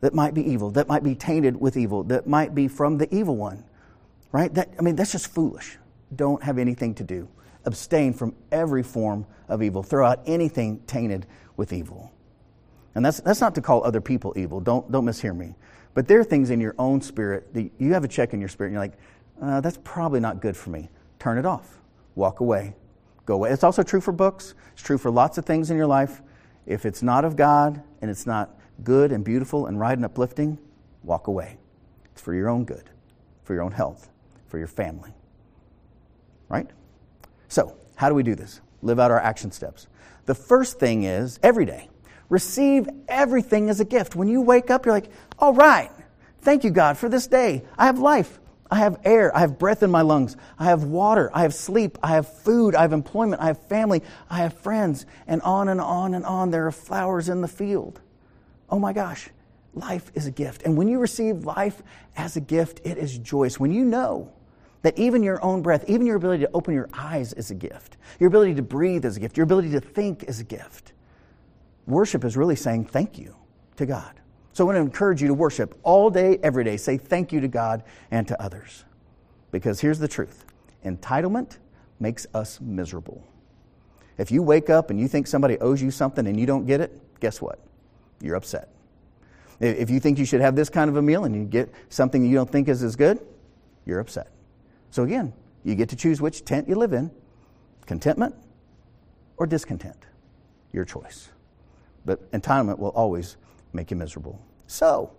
that 0.00 0.14
might 0.14 0.34
be 0.34 0.42
evil, 0.48 0.70
that 0.72 0.88
might 0.88 1.02
be 1.02 1.14
tainted 1.14 1.60
with 1.60 1.76
evil, 1.76 2.02
that 2.04 2.26
might 2.26 2.54
be 2.54 2.66
from 2.68 2.98
the 2.98 3.12
evil 3.14 3.36
one. 3.36 3.64
Right? 4.30 4.52
That, 4.54 4.70
I 4.78 4.82
mean, 4.82 4.96
that's 4.96 5.12
just 5.12 5.28
foolish. 5.28 5.78
Don't 6.16 6.42
have 6.42 6.58
anything 6.58 6.94
to 6.96 7.04
do. 7.04 7.28
Abstain 7.64 8.12
from 8.12 8.34
every 8.50 8.82
form 8.82 9.26
of 9.48 9.62
evil. 9.62 9.82
Throw 9.82 10.06
out 10.06 10.20
anything 10.26 10.80
tainted 10.86 11.26
with 11.56 11.72
evil. 11.72 12.12
And 12.94 13.04
that's, 13.04 13.20
that's 13.20 13.40
not 13.40 13.54
to 13.54 13.60
call 13.60 13.84
other 13.84 14.00
people 14.00 14.32
evil. 14.36 14.60
Don't, 14.60 14.90
don't 14.90 15.04
mishear 15.04 15.36
me. 15.36 15.54
But 15.94 16.08
there 16.08 16.20
are 16.20 16.24
things 16.24 16.50
in 16.50 16.60
your 16.60 16.74
own 16.78 17.00
spirit 17.00 17.52
that 17.54 17.70
you 17.78 17.92
have 17.92 18.04
a 18.04 18.08
check 18.08 18.32
in 18.34 18.40
your 18.40 18.48
spirit 18.48 18.68
and 18.68 18.74
you're 18.74 18.82
like, 18.82 18.98
uh, 19.40 19.60
that's 19.60 19.78
probably 19.84 20.20
not 20.20 20.40
good 20.40 20.56
for 20.56 20.70
me. 20.70 20.88
Turn 21.18 21.38
it 21.38 21.46
off. 21.46 21.80
Walk 22.14 22.40
away. 22.40 22.74
Go 23.26 23.34
away. 23.34 23.50
It's 23.50 23.64
also 23.64 23.82
true 23.82 24.00
for 24.00 24.12
books. 24.12 24.54
It's 24.72 24.82
true 24.82 24.98
for 24.98 25.10
lots 25.10 25.38
of 25.38 25.44
things 25.44 25.70
in 25.70 25.76
your 25.76 25.86
life. 25.86 26.22
If 26.66 26.86
it's 26.86 27.02
not 27.02 27.24
of 27.24 27.36
God 27.36 27.82
and 28.00 28.10
it's 28.10 28.26
not 28.26 28.58
good 28.82 29.12
and 29.12 29.24
beautiful 29.24 29.66
and 29.66 29.78
right 29.78 29.96
and 29.96 30.04
uplifting, 30.04 30.58
walk 31.02 31.26
away. 31.26 31.58
It's 32.12 32.20
for 32.20 32.34
your 32.34 32.48
own 32.48 32.64
good, 32.64 32.90
for 33.44 33.54
your 33.54 33.62
own 33.62 33.72
health, 33.72 34.10
for 34.48 34.58
your 34.58 34.66
family. 34.66 35.14
Right? 36.52 36.68
So, 37.48 37.74
how 37.96 38.10
do 38.10 38.14
we 38.14 38.22
do 38.22 38.34
this? 38.34 38.60
Live 38.82 39.00
out 39.00 39.10
our 39.10 39.18
action 39.18 39.50
steps. 39.50 39.86
The 40.26 40.34
first 40.34 40.78
thing 40.78 41.04
is 41.04 41.40
every 41.42 41.64
day, 41.64 41.88
receive 42.28 42.86
everything 43.08 43.70
as 43.70 43.80
a 43.80 43.86
gift. 43.86 44.14
When 44.14 44.28
you 44.28 44.42
wake 44.42 44.70
up, 44.70 44.84
you're 44.84 44.94
like, 44.94 45.10
all 45.38 45.54
right, 45.54 45.90
thank 46.42 46.62
you, 46.62 46.70
God, 46.70 46.98
for 46.98 47.08
this 47.08 47.26
day. 47.26 47.62
I 47.78 47.86
have 47.86 47.98
life. 47.98 48.38
I 48.70 48.76
have 48.76 49.00
air. 49.04 49.34
I 49.34 49.40
have 49.40 49.58
breath 49.58 49.82
in 49.82 49.90
my 49.90 50.02
lungs. 50.02 50.36
I 50.58 50.64
have 50.64 50.84
water. 50.84 51.30
I 51.32 51.42
have 51.42 51.54
sleep. 51.54 51.96
I 52.02 52.08
have 52.08 52.28
food. 52.42 52.74
I 52.74 52.82
have 52.82 52.92
employment. 52.92 53.40
I 53.40 53.46
have 53.46 53.66
family. 53.68 54.02
I 54.28 54.38
have 54.38 54.52
friends. 54.52 55.06
And 55.26 55.40
on 55.42 55.70
and 55.70 55.80
on 55.80 56.12
and 56.12 56.24
on. 56.24 56.50
There 56.50 56.66
are 56.66 56.72
flowers 56.72 57.30
in 57.30 57.40
the 57.40 57.48
field. 57.48 58.00
Oh 58.68 58.78
my 58.78 58.92
gosh, 58.92 59.30
life 59.74 60.10
is 60.14 60.26
a 60.26 60.30
gift. 60.30 60.62
And 60.64 60.76
when 60.76 60.88
you 60.88 60.98
receive 60.98 61.44
life 61.44 61.82
as 62.14 62.36
a 62.36 62.40
gift, 62.40 62.80
it 62.84 62.98
is 62.98 63.18
joyous. 63.18 63.58
When 63.58 63.72
you 63.72 63.84
know 63.84 64.32
that 64.82 64.98
even 64.98 65.22
your 65.22 65.42
own 65.44 65.62
breath, 65.62 65.84
even 65.88 66.06
your 66.06 66.16
ability 66.16 66.44
to 66.44 66.50
open 66.52 66.74
your 66.74 66.88
eyes 66.92 67.32
is 67.32 67.50
a 67.50 67.54
gift, 67.54 67.96
your 68.18 68.28
ability 68.28 68.54
to 68.54 68.62
breathe 68.62 69.04
is 69.04 69.16
a 69.16 69.20
gift, 69.20 69.36
your 69.36 69.44
ability 69.44 69.70
to 69.70 69.80
think 69.80 70.24
is 70.24 70.40
a 70.40 70.44
gift 70.44 70.92
worship 71.86 72.24
is 72.24 72.36
really 72.36 72.56
saying 72.56 72.84
thank 72.84 73.18
you 73.18 73.34
to 73.76 73.86
God. 73.86 74.14
So 74.52 74.64
I 74.64 74.66
want 74.66 74.76
to 74.76 74.80
encourage 74.80 75.22
you 75.22 75.28
to 75.28 75.34
worship 75.34 75.78
all 75.82 76.10
day, 76.10 76.38
every 76.42 76.64
day. 76.64 76.76
Say 76.76 76.98
thank 76.98 77.32
you 77.32 77.40
to 77.40 77.48
God 77.48 77.82
and 78.10 78.28
to 78.28 78.40
others. 78.40 78.84
Because 79.50 79.80
here's 79.80 79.98
the 79.98 80.08
truth 80.08 80.44
entitlement 80.84 81.58
makes 82.00 82.26
us 82.34 82.60
miserable. 82.60 83.24
If 84.18 84.30
you 84.30 84.42
wake 84.42 84.68
up 84.68 84.90
and 84.90 85.00
you 85.00 85.08
think 85.08 85.26
somebody 85.26 85.58
owes 85.58 85.80
you 85.80 85.90
something 85.90 86.26
and 86.26 86.38
you 86.38 86.44
don't 86.44 86.66
get 86.66 86.80
it, 86.80 86.92
guess 87.20 87.40
what? 87.40 87.58
You're 88.20 88.36
upset. 88.36 88.68
If 89.60 89.90
you 89.90 90.00
think 90.00 90.18
you 90.18 90.24
should 90.24 90.40
have 90.40 90.56
this 90.56 90.68
kind 90.68 90.90
of 90.90 90.96
a 90.96 91.02
meal 91.02 91.24
and 91.24 91.34
you 91.34 91.44
get 91.44 91.72
something 91.88 92.24
you 92.24 92.34
don't 92.34 92.50
think 92.50 92.68
is 92.68 92.82
as 92.82 92.96
good, 92.96 93.20
you're 93.86 94.00
upset. 94.00 94.31
So 94.92 95.02
again, 95.02 95.32
you 95.64 95.74
get 95.74 95.88
to 95.88 95.96
choose 95.96 96.20
which 96.20 96.44
tent 96.44 96.68
you 96.68 96.76
live 96.76 96.92
in 96.92 97.10
contentment 97.86 98.36
or 99.36 99.48
discontent. 99.48 99.96
Your 100.72 100.84
choice 100.84 101.32
but 102.04 102.30
entitlement 102.32 102.78
will 102.78 102.90
always 102.90 103.36
make 103.72 103.90
you 103.90 103.96
miserable. 103.96 104.40
So, 104.66 105.12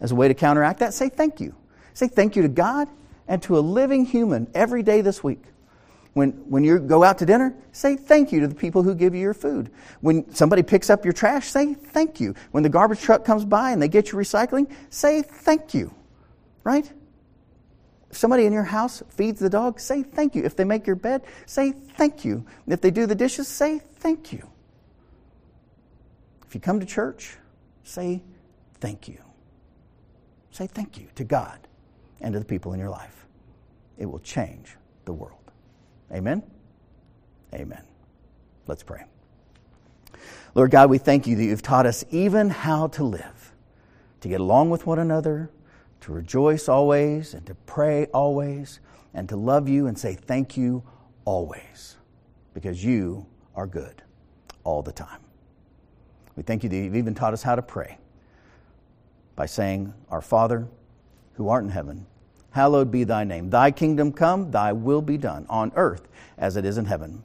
as 0.00 0.12
a 0.12 0.14
way 0.14 0.28
to 0.28 0.34
counteract 0.34 0.80
that, 0.80 0.94
say 0.94 1.08
thank 1.08 1.40
you. 1.40 1.54
Say 1.94 2.08
thank 2.08 2.36
you 2.36 2.42
to 2.42 2.48
God 2.48 2.88
and 3.26 3.42
to 3.42 3.58
a 3.58 3.60
living 3.60 4.04
human 4.04 4.48
every 4.54 4.82
day 4.82 5.00
this 5.00 5.24
week. 5.24 5.42
When, 6.14 6.30
when 6.48 6.64
you 6.64 6.78
go 6.78 7.04
out 7.04 7.18
to 7.18 7.26
dinner, 7.26 7.54
say 7.72 7.96
thank 7.96 8.32
you 8.32 8.40
to 8.40 8.48
the 8.48 8.54
people 8.54 8.82
who 8.82 8.94
give 8.94 9.14
you 9.14 9.20
your 9.20 9.34
food. 9.34 9.70
When 10.00 10.32
somebody 10.34 10.62
picks 10.62 10.90
up 10.90 11.04
your 11.04 11.12
trash, 11.12 11.48
say 11.48 11.74
thank 11.74 12.20
you. 12.20 12.34
When 12.50 12.62
the 12.62 12.68
garbage 12.68 13.00
truck 13.00 13.24
comes 13.24 13.44
by 13.44 13.72
and 13.72 13.80
they 13.80 13.88
get 13.88 14.10
you 14.10 14.18
recycling, 14.18 14.70
say 14.90 15.22
thank 15.22 15.74
you. 15.74 15.94
Right? 16.64 16.90
Somebody 18.18 18.46
in 18.46 18.52
your 18.52 18.64
house 18.64 19.00
feeds 19.10 19.38
the 19.38 19.48
dog, 19.48 19.78
say 19.78 20.02
thank 20.02 20.34
you. 20.34 20.42
If 20.42 20.56
they 20.56 20.64
make 20.64 20.88
your 20.88 20.96
bed, 20.96 21.22
say 21.46 21.70
thank 21.70 22.24
you. 22.24 22.44
If 22.66 22.80
they 22.80 22.90
do 22.90 23.06
the 23.06 23.14
dishes, 23.14 23.46
say 23.46 23.78
thank 23.78 24.32
you. 24.32 24.44
If 26.44 26.52
you 26.52 26.60
come 26.60 26.80
to 26.80 26.86
church, 26.86 27.36
say 27.84 28.20
thank 28.80 29.06
you. 29.06 29.22
Say 30.50 30.66
thank 30.66 30.98
you 30.98 31.06
to 31.14 31.22
God 31.22 31.60
and 32.20 32.32
to 32.32 32.40
the 32.40 32.44
people 32.44 32.72
in 32.72 32.80
your 32.80 32.90
life. 32.90 33.24
It 33.98 34.06
will 34.06 34.18
change 34.18 34.74
the 35.04 35.12
world. 35.12 35.52
Amen? 36.12 36.42
Amen. 37.54 37.84
Let's 38.66 38.82
pray. 38.82 39.04
Lord 40.56 40.72
God, 40.72 40.90
we 40.90 40.98
thank 40.98 41.28
you 41.28 41.36
that 41.36 41.44
you've 41.44 41.62
taught 41.62 41.86
us 41.86 42.04
even 42.10 42.50
how 42.50 42.88
to 42.88 43.04
live, 43.04 43.52
to 44.22 44.28
get 44.28 44.40
along 44.40 44.70
with 44.70 44.86
one 44.86 44.98
another, 44.98 45.52
to 46.00 46.12
rejoice 46.12 46.68
always, 46.68 47.34
and 47.34 47.44
to 47.46 47.54
pray 47.54 48.06
always, 48.06 48.80
and 49.14 49.28
to 49.28 49.36
love 49.36 49.68
you 49.68 49.86
and 49.86 49.98
say 49.98 50.14
thank 50.14 50.56
you 50.56 50.82
always, 51.24 51.96
because 52.54 52.84
you 52.84 53.26
are 53.54 53.66
good 53.66 54.02
all 54.64 54.82
the 54.82 54.92
time. 54.92 55.20
We 56.36 56.42
thank 56.42 56.62
you 56.62 56.68
that 56.68 56.76
you've 56.76 56.96
even 56.96 57.14
taught 57.14 57.32
us 57.32 57.42
how 57.42 57.56
to 57.56 57.62
pray 57.62 57.98
by 59.34 59.46
saying, 59.46 59.92
Our 60.10 60.20
Father, 60.20 60.68
who 61.34 61.48
art 61.48 61.64
in 61.64 61.70
heaven, 61.70 62.06
hallowed 62.50 62.90
be 62.90 63.04
thy 63.04 63.24
name. 63.24 63.50
Thy 63.50 63.70
kingdom 63.70 64.12
come, 64.12 64.50
thy 64.50 64.72
will 64.72 65.02
be 65.02 65.16
done, 65.16 65.46
on 65.48 65.72
earth 65.74 66.08
as 66.36 66.56
it 66.56 66.64
is 66.64 66.78
in 66.78 66.84
heaven. 66.84 67.24